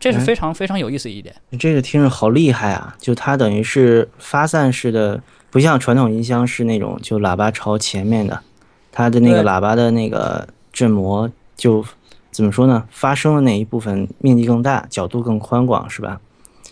[0.00, 1.32] 这是非常非常有意思一点。
[1.50, 2.96] 你这个听着好厉害啊！
[2.98, 8.42] 就它等于是发散式的，不像传统音箱是那种就喇叭朝前面的，
[8.90, 11.84] 它的那个喇叭的那个振膜就
[12.32, 12.84] 怎么说呢？
[12.90, 16.20] 发声的那一部分面积更大，角度更宽广，是吧？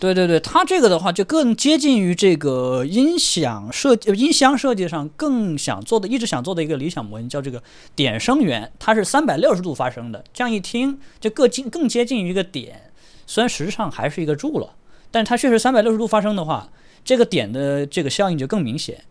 [0.01, 7.61] 对对对，它这个的话就更接近于这个音响设、音箱设计上更想做的、一直想做的一个理想模型，叫这个
[7.95, 12.91] 点声源，它是三百六十度发声的，这样一听就更近、更接近于一个点，
[13.27, 14.71] 虽然实质上还是一个柱了，
[15.11, 16.67] 但它确实三百六十度发声的话，
[17.05, 19.03] 这个点的这个效应就更明显。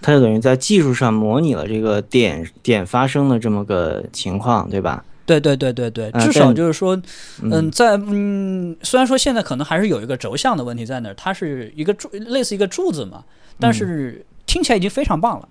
[0.00, 5.04] 它就等于在技术上模拟了这个点点发声的这么个情况，对吧？
[5.40, 6.96] 对对对对对，啊至少就是说，
[7.42, 13.24] 嗯嗯，在嗯，虽然说现在可能还是有一个轴向的问题在那儿，它是一个柱，类似一个柱子嘛，
[13.58, 15.48] 但是听起来已经非常棒了。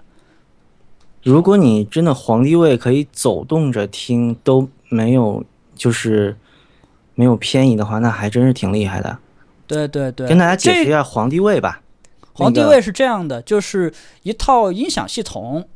[1.23, 5.43] 如果你真的皇帝位可以走动着听都没有，
[5.75, 6.35] 就是
[7.13, 9.17] 没有偏移的话，那还真是挺厉害的。
[9.67, 11.81] 对对对，跟大家解释一下皇帝位吧。
[12.33, 15.67] 皇帝位是这样的，就是一套音响系统，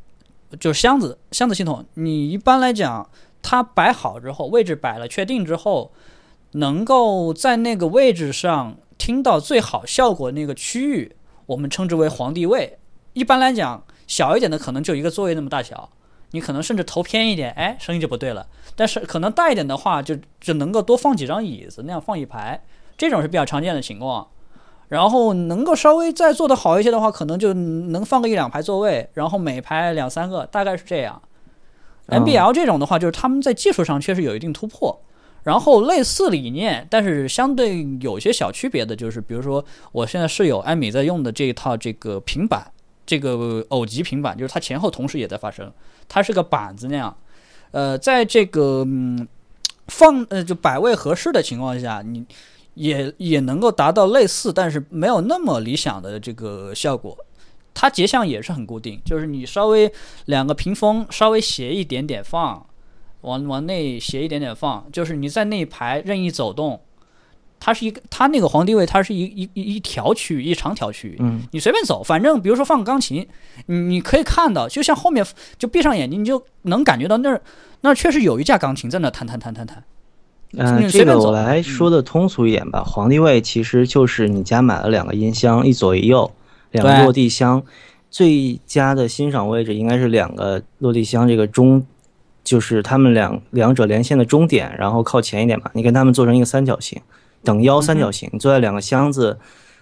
[0.60, 1.86] 就是箱子箱子系统。
[1.94, 3.08] 你一般来讲，
[3.48, 5.92] 它摆好之后，位置摆了确定之后，
[6.54, 11.16] 能够在那个位置上听到最好效果那个区域，
[11.46, 12.80] 我们称之为皇帝位。
[13.14, 15.92] 一般来讲，小一点的可能就一个座位那么大小，
[16.32, 18.48] 你可能甚至头偏一点，哎，声音就不对了。
[18.76, 22.64] 但是可能大一点的话，就就能够多放几张椅子，那样放一排，
[22.98, 24.28] 这种是比较常见的情况。
[24.88, 31.22] 然后能够稍微再做得好一些的话，可能就能放个一两排座位，然后每排两三个，大概是这样。
[32.08, 35.00] NBL 这种的话，就是他们在技术上确实有一定突破，
[35.44, 42.72] 然后类似理念，但是相对有些小区别的，就是比如说我现在室友艾米在用的这一套这个平板，
[43.06, 45.72] 这个偶极平板，就是它前后同时也在发声，
[46.08, 47.16] 它是个板子那样，
[47.72, 49.28] 呃，在这个嗯
[49.88, 52.26] 放呃就摆位合适的情况下，你。
[52.76, 57.18] 也也能够达到类似，但是没有那么理想的这个效果。
[57.76, 59.92] 它结像也是很固定，就是你稍微
[60.26, 62.66] 两个屏风稍微斜一点点放，
[63.22, 66.80] 往往内斜一点点放，就是你在那一排任意走动，
[67.60, 73.28] 它是一个它那个皇帝位，它是一一一一条区域，一长条区域，嗯，你随便走，反正比如说放个钢琴，
[73.66, 75.26] 你你可以看到，就像后面
[75.60, 77.42] 就闭上眼睛，你就能感觉到那儿
[77.82, 79.84] 那儿确实有一架钢琴在那弹弹弹弹弹。
[80.58, 82.82] 嗯、这个我来说的通俗一点吧。
[82.82, 86.32] 皇帝位其实就是你家买了两个音箱，一左一右，
[86.76, 87.64] 两个落地箱。
[88.12, 91.86] 最佳的欣赏位置应该是两个落地箱这个中，
[92.46, 97.02] 就是他们两两者连线的中点，然后靠前一点嘛，你跟他们做成一个三角形，
[97.44, 99.38] 等腰三角形，你坐在两个箱子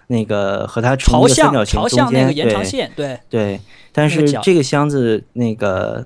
[0.08, 3.18] 那个和它朝向朝向那个延长对线，对。
[3.30, 3.60] 对，
[3.92, 6.04] 但是这个箱子那个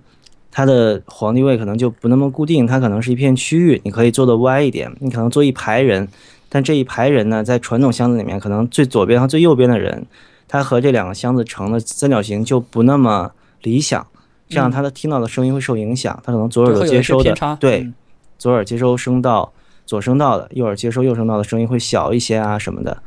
[0.51, 6.07] 它的皇帝位可能就不那么固定，它可能是一片区域，你可以坐的歪一点，你可能坐一排人，
[6.51, 10.07] 但这一排人呢，在传统箱子里面，可能最左边和最右边的人，
[10.49, 13.31] 他和这两个箱子成的三角形就不那么
[13.63, 14.05] 理想，
[14.49, 17.95] 这样它的听到的声音会受影响，它可能左耳朵接收的，对，嗯
[18.39, 19.53] 左耳接收声道，
[19.85, 23.03] 左声道的，右耳接收右声道的声音会小一些啊什么的。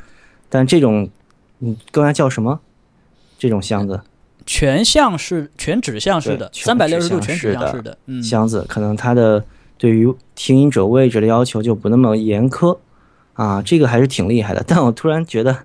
[0.49, 1.09] 但这种，
[1.59, 2.59] 你刚才叫什么？
[3.39, 4.01] 这种箱子，
[4.45, 9.43] 全向是、全指向式的，三百六十度指全指向式的，嗯，箱子可能它的
[9.77, 12.77] 对于听音者位置的要求就不那么严苛
[13.33, 14.63] 啊，这个还是挺厉害的。
[14.67, 15.57] 但我突然觉得，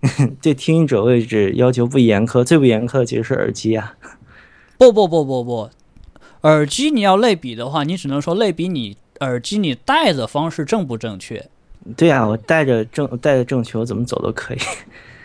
[0.40, 3.94] 对听音者位置要求不严苛，最不严苛的其实是耳机啊。
[4.78, 5.70] 不不不不不，
[6.42, 11.48] 耳机你要类比的话，你只能说类比你耳机你戴的方式正不正确。
[11.96, 14.58] 对啊，我戴着正戴着正球怎么走都可以。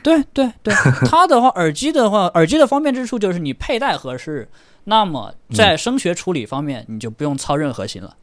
[0.01, 0.73] 对对对，
[1.05, 4.49] 它的话，耳机的话，耳机的方便之处就是你佩戴合适，
[4.85, 8.17] 那么在声学处理方面你就不用操任何心了。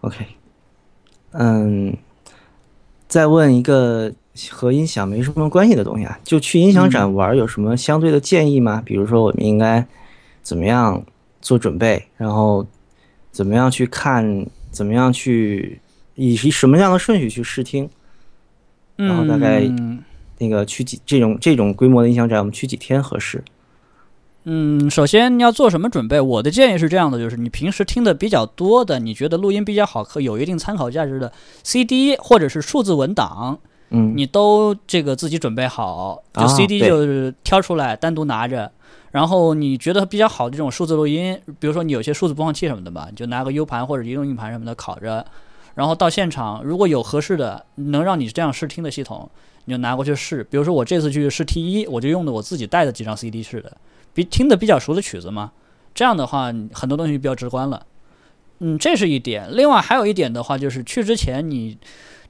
[0.00, 0.26] OK，
[1.32, 1.96] 嗯，
[3.06, 4.12] 再问一个
[4.50, 8.82] 和音响没什么关系的东西啊，就去音响展玩有什么相对的建议吗？
[8.84, 9.86] 比如说我们应该
[10.42, 11.04] 怎么样
[11.40, 12.66] 做准备，然后
[13.30, 15.80] 怎么样去看，怎么样去
[16.14, 17.88] 以什么样的顺序去试听？
[18.96, 19.62] 然后大概
[20.38, 23.42] 那个去几这种这种规模的音响展，我们去几天合适？
[24.44, 26.18] 嗯，首先你要做什么准备？
[26.18, 31.30] 我的建议是这样的，就是你平时听的比较多的，你觉得录音比较好，可有一定参考价值的
[31.62, 33.58] CD 或者是数字文档，
[33.90, 38.70] 嗯，你都这个自己准备好，就啊 CD 就是挑出来单独拿着。
[39.10, 45.26] 然后你觉得比较好的这种数字录音，比如说你有些数字播放器什么的吧，你就拿个 U 盘或者移动硬盘什么的拷着，
[45.74, 49.28] 然后到现场如果有合适的能让你这样试听的系统，
[49.64, 50.44] 你就拿过去试。
[50.44, 53.76] 比如说我这次去试 T 一，我就用的我自己带的几张 CD 试的，
[54.14, 55.50] 比听的比较熟的曲子嘛，
[55.92, 57.84] 这样的话很多东西比较直观了。
[58.60, 59.48] 嗯，这是一点。
[59.50, 61.76] 另外还有一点的话，就是去之前你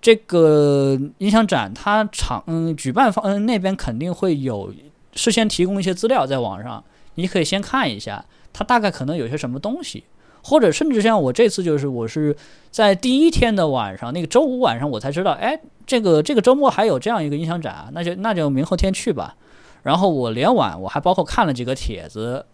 [0.00, 4.72] 这个音响展，它场嗯举办方嗯那边肯定会有
[5.14, 6.82] 事先提供一些资料在网上，
[7.16, 10.04] 你可以先看一下，它大概可能有些什么东西，
[10.42, 12.36] 或者甚至像我这次就是我是
[12.70, 19.36] 在第一天的晚上，那个周五晚上我才知道，哎，这个这个周末还有这样一个音响展啊，那就那就明后天去吧。
[19.82, 22.46] 然后我连晚我还包括看了几个帖子。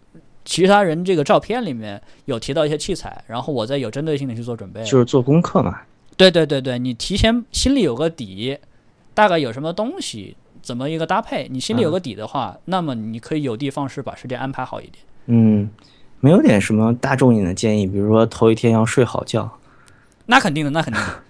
[0.49, 4.81] 其他人这个照片里面有提到一些器材，然后我再有针对性的去做准备。
[4.81, 5.81] 就是做功课嘛。
[6.17, 8.57] 对对对对，你提前心里有个底，
[9.13, 14.95] 大概有什么东西，怎么一个搭配，你心里有个底的话，那么你可以有的放矢，把时间安排好一点。
[15.27, 15.69] 嗯，
[16.19, 19.49] 没有点什么大众一点的建议，比如说头一天要睡好觉。
[20.25, 21.23] 那肯定的，那肯定的。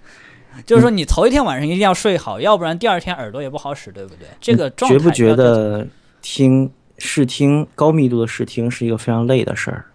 [0.66, 4.28] 就是说，你头一天晚上一定要睡好，要不然第二天耳朵也不好使，对不对？
[4.42, 5.86] 这个状态觉不觉得
[6.22, 9.86] 听视听高密度的视听是一个非常累的事儿？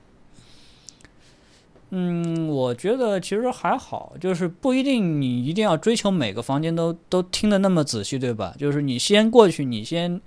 [1.94, 8.54] 嗯，我觉得其实还好，就是不一定你一定要追求每个房间都都听得那么仔细，对吧？
[8.58, 10.18] 就是你先过去，你先，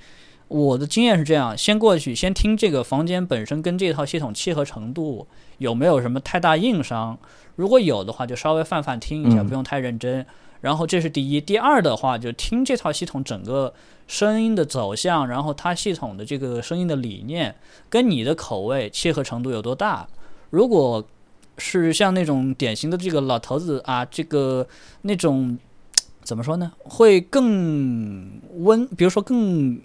[0.48, 5.26] 我的经验是这样，先过去先听这个房间本身跟这套系统契合程度
[5.58, 7.18] 有没有什么太大硬伤，
[7.56, 10.24] 如果有的话，就稍微泛泛听一下，嗯不用太认真。
[10.62, 13.74] 然后这是第一，第二的话就听这套系统整个
[14.06, 17.56] 声音的走向，然后它系统的这个声音的理念
[17.90, 20.08] 跟你的口味契合程度有多大。
[20.52, 21.04] 如果
[21.58, 24.68] 是像那种典型的这个老头子啊，这个
[25.04, 25.58] 那种
[26.24, 26.72] 怎么说呢？
[26.84, 29.80] 会更温，比如说更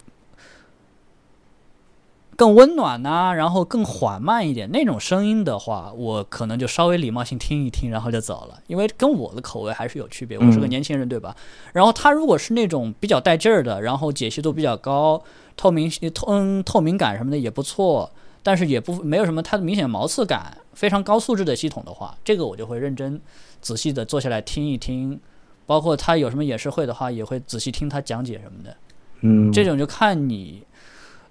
[2.36, 10.38] 更温暖呐、然后更缓慢一点那种声音的话，我可能就稍微礼貌性听一听，然后就走了，因为跟我的口味还是有区别。
[10.38, 11.36] 我是个嗯年轻人，对吧？
[11.74, 15.22] 然后他如果是那种比较带劲儿的，然后解析度比较高，
[15.54, 18.10] 透明透嗯透明感什么的也不错，
[18.42, 23.20] 但是也不没有什么太明显毛刺感，非常高素质的系统的话，这个我就会认真
[23.60, 25.20] 仔细的坐下来听一听，
[25.66, 28.76] 包括他有什么演示会的话，也会仔细听他讲解什么的。
[29.20, 30.62] 嗯，这种就看你，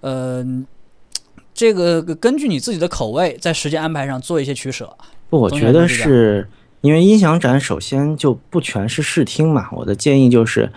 [0.02, 0.45] 呃，
[1.53, 4.95] 这个根据你自己的口味，在时间安排上做一些取舍。
[5.30, 6.48] 不，我觉得是
[6.81, 9.68] 因为音响展首先就不全是试听嘛。
[9.72, 10.72] 我的建议就是，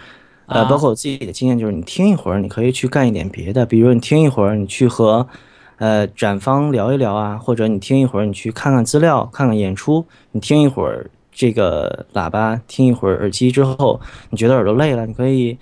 [0.47, 5.29] 呃，啊包括我自己的经验，就是你听一会儿，你可以去干一点别的，比如你听一会儿，你去和
[5.78, 14.01] 呃展方聊一聊啊，或者你听一会儿，你去看看资料，看看演出，你听一会儿这个喇叭，听一会儿耳机之后，
[14.31, 15.57] 你觉得耳朵累了，你可以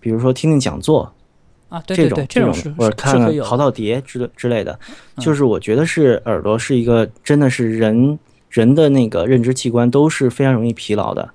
[0.00, 1.12] 比如说听听讲座，
[1.68, 3.18] 啊，对这种对对，这种或者看。
[3.18, 4.78] 看淘淘碟之类之类的，
[5.16, 5.24] 嗯。
[5.24, 8.18] 就是我觉得是耳朵是一个真的是人
[8.50, 11.30] 人的那个认知器官都是非常容易疲劳的，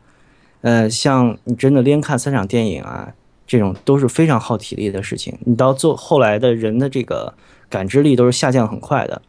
[0.62, 3.12] 呃，像你真的连看三场电影啊，
[3.46, 7.34] 这种都是非常耗体力的事情，你到做后来的人的这个
[7.70, 9.22] 感知力都是下降很快的，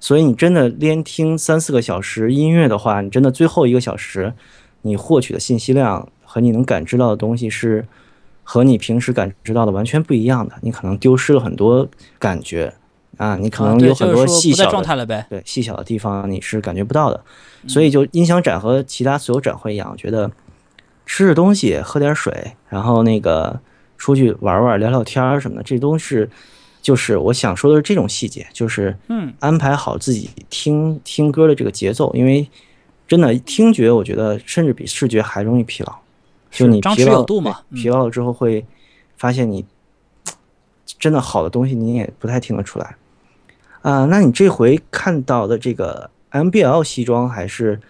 [0.00, 4.32] 所以你真的连听三四个小时音乐的话，你真的最后一个小时
[4.82, 7.86] 你获取的信息量和你能感知到的东西是。
[8.44, 11.88] 和你平时感知到的完全不一样的，你可能丢失了很多
[12.18, 12.74] 感觉
[13.16, 15.24] 啊，你可能有很多细小的状态了呗。
[15.30, 17.22] 对细小的地方你是感觉不到的，
[17.62, 20.28] 嗯所以就音响展和其他所有展会一样，我觉得
[21.06, 23.60] 吃吃东西、喝点水，然后那个
[23.96, 26.28] 出去玩玩、聊聊天儿什么的，这都是
[26.82, 29.32] 就是我想说的是这种细节，就是嗯。
[29.40, 32.46] 安排好自己听听歌的这个节奏，因为
[33.08, 35.94] 真的听觉，我觉得甚至比视觉还容易疲劳。
[36.50, 37.76] 就你疲劳有度嘛嗯。
[37.76, 38.66] 疲劳了之后会
[39.16, 39.64] 发现你
[40.98, 42.96] 真的好的东西你也不太听得出来。
[43.82, 47.80] 啊、那你这回看到的这个 MBL 西装还是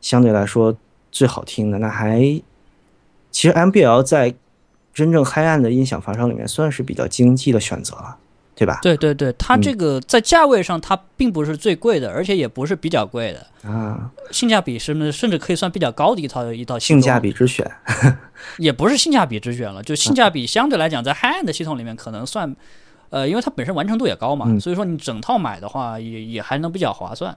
[0.00, 0.76] 相对来说
[1.10, 2.20] 最好听的，那还
[3.30, 4.34] 其实 MBL 在
[4.92, 8.16] 真正黑暗的音响发烧里面算是比较经济的选择了，
[8.54, 8.78] 对吧？
[8.82, 17.68] 对对对，它嗯这个在价位上它并不是最贵的，而且也不是比较贵的，啊，性价比是甚至可以算比较高的一套一套系性价比之选，
[18.58, 22.54] 也不是性价比之选了，就性价比相对来讲，在 high end 的系统里面可能算，
[23.10, 27.36] 呃，因为它本身完成度也高嘛，嗯所以说你整套买的话也也还能比较划算。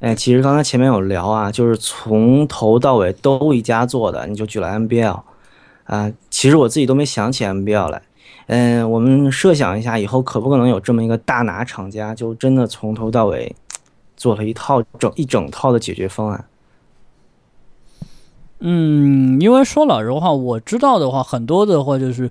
[0.00, 5.22] 哎，其实刚才前面有聊啊，就是从头到尾都一家做的，你就举了 MBL
[5.84, 8.00] 啊、其实我自己都没想起 MBL 来。
[8.52, 13.54] 嗯，我们设想一下，以后可不可能有这么一个大拿厂家，就真的从头到尾
[14.16, 16.44] 做了一套整一整套的解决方案？
[18.58, 22.28] 嗯，因为说老实话，我知道的话，很多的话就是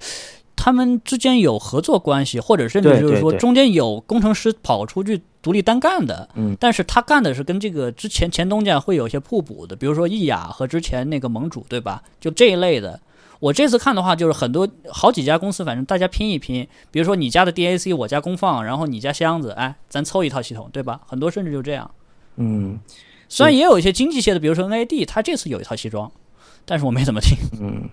[0.57, 6.27] 他们之间有合作关系，或者甚至就是说中间有工程师跑出去独立单干的。
[6.35, 12.03] 嗯但是他干的是跟这个之前前东家会有一些互补的，比如说易雅和之前那个盟主，对吧？
[12.19, 12.99] 就这一类的。
[13.39, 21.01] 我这次看的话，就是很多好几家公司，反正大家拼一拼，比如说你家的 DAC，我家功放，然后你家箱子，哎，咱凑一套系统，对吧？
[21.07, 21.89] 很多甚至就这样。
[22.35, 22.79] 嗯
[23.29, 26.11] 虽然也有一些经济些的，比如说 NAD，它这次有一套西装，
[26.65, 27.37] 但是我没怎么听。
[27.61, 27.87] 嗯，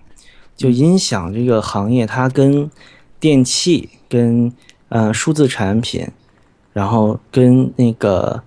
[0.55, 2.69] 就音响这个行业，它跟
[3.19, 4.51] 电器、跟
[4.89, 6.07] 呃数字产品，
[6.73, 8.41] 然后跟那个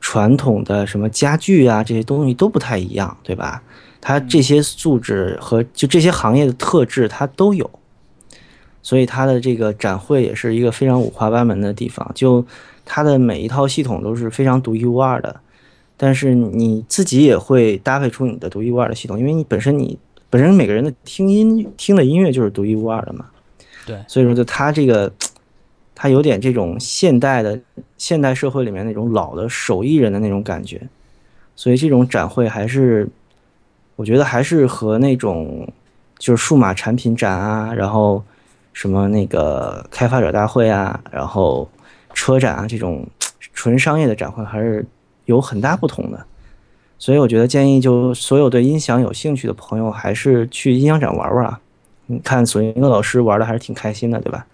[0.00, 3.62] 传统的什么家具啊这些东西都不太一样，对吧？
[4.00, 7.68] 它这些素质和就这些行业的特质，它都有，
[8.82, 12.10] 所以它的这个展会也是一个非常五花八门的地方。
[12.14, 12.44] 就
[12.84, 15.40] 它的每一套系统都是非常独一无二的，
[15.96, 19.98] 但是你自己也会搭配出你的独一无二的系统，因为你本身你
[20.30, 23.26] 本身每个人的听音听的音乐就是独一无二的嘛。
[23.86, 25.10] 对所以说就它这个，
[25.94, 27.58] 它有点这种现代的
[27.96, 30.88] 现代社会里面那种老的手艺人的那种感觉，
[31.56, 33.08] 所以这种展会还是，
[33.98, 35.68] 我觉得还是和那种
[36.20, 38.22] 就是数码产品展啊，然后
[38.72, 41.68] 什么那个开发者大会啊，然后
[42.14, 43.04] 车展啊这种
[43.52, 44.86] 纯商业的展会还是
[45.24, 46.26] 有很大不同的。
[46.96, 51.58] 所以我觉得建议就所有对音响有兴趣的朋友，还是去音响展玩玩啊。
[52.06, 54.46] 你看索尼克老师玩的还是挺开心的，对吧？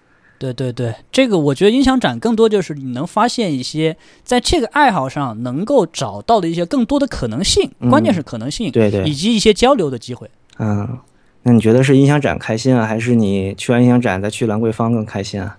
[0.52, 10.30] 对对对，这个我觉得音响展更多就是你能发现一些在这个爱好上能够找到的一些更多的可能性，嗯关键是可能性，对对以，及一些交流的机会。
[10.58, 10.98] 嗯，
[11.42, 15.56] 那你觉得是音响展开心啊，还是你去完音响展再去兰桂坊更开心啊？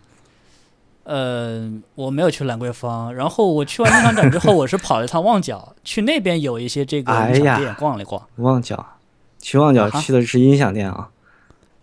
[1.03, 8.21] 呃，我没有去兰桂坊，然后我去完音响展之后， 我是跑了一趟旺角，去那边有一些这个音响店逛了一逛。
[8.37, 8.83] 旺角，
[9.39, 11.09] 去旺角去的是音响店啊。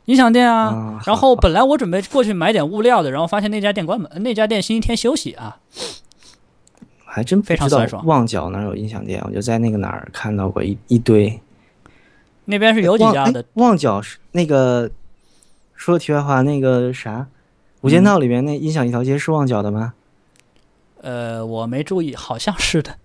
[0.06, 5.58] 音响店啊，啊然后本来我准备过去买点物料的，然后发现那家店关门，那家店星期天休息啊。
[7.04, 11.40] 还真不非常酸爽旺角哪儿有音响店，我就在那个哪儿看到过一一堆。
[12.46, 14.90] 那边是有几家的，旺角是那个，
[15.74, 17.20] 说题外话，那个啥，
[17.82, 19.92] 《无间道》里面那音响一条街是旺角的吗？
[21.02, 22.96] 呃，我没注意，好像是的。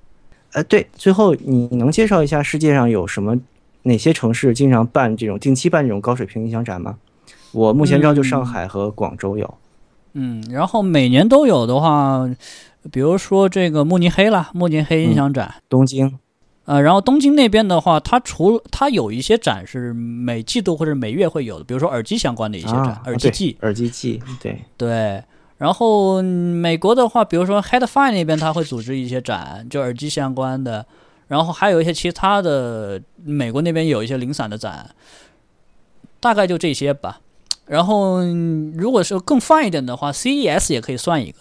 [0.54, 3.38] 呃，对，最后你能介绍一下世界上有什么
[3.88, 6.98] 哪些城市经常办这种定期办这种高水平音响展吗？
[7.54, 9.54] 我目前知道就上海和广州有。
[10.14, 12.30] 嗯，然后每年都有的话，
[12.92, 16.20] 比如说这个慕尼黑啦，慕尼黑音响展，东京，
[16.66, 25.24] 呃，然后东京那边的话，它除了它有一些展是每季度或者每月会有的，比如说耳机相关的一些展，啊，耳机季，耳机季，对，对。
[25.58, 30.86] 然后嗯美国的话，比如说 Headfine 那边，它会组织一些展，就耳机相关的。
[31.28, 34.90] 然后还有一些其他的，美国那边有一些零散的展，
[36.20, 37.20] 大概就这些吧。
[37.66, 41.40] 然后嗯如果是更泛一点的话，CES 也可以算一个。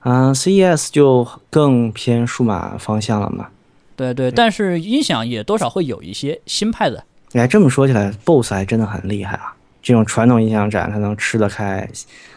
[0.00, 3.48] 啊，CES 就更偏数码方向了嘛。
[3.96, 7.02] 对对，但是音响也多少会有一些新派的。
[7.32, 9.54] 你还这么说起来，BOSS 还真的很厉害啊！
[9.82, 11.88] 这种传统音响展它能吃得开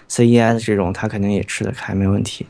[0.10, 2.46] ，CES 这种它肯定也吃得开，没问题。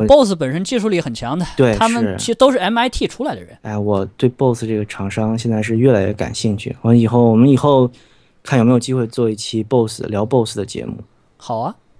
[0.00, 3.56] 不我，BOSS 本身技术力很强的，对他们其实都是 MIT 出来的人。
[3.62, 6.74] 哎，我对 BOSS 这个厂商现在是越来越感兴趣。
[6.82, 7.90] 我以后我们以后
[8.42, 10.96] 看有没有机会做一期 BOSS 聊 BOSS 的节目。
[11.36, 11.74] 好啊，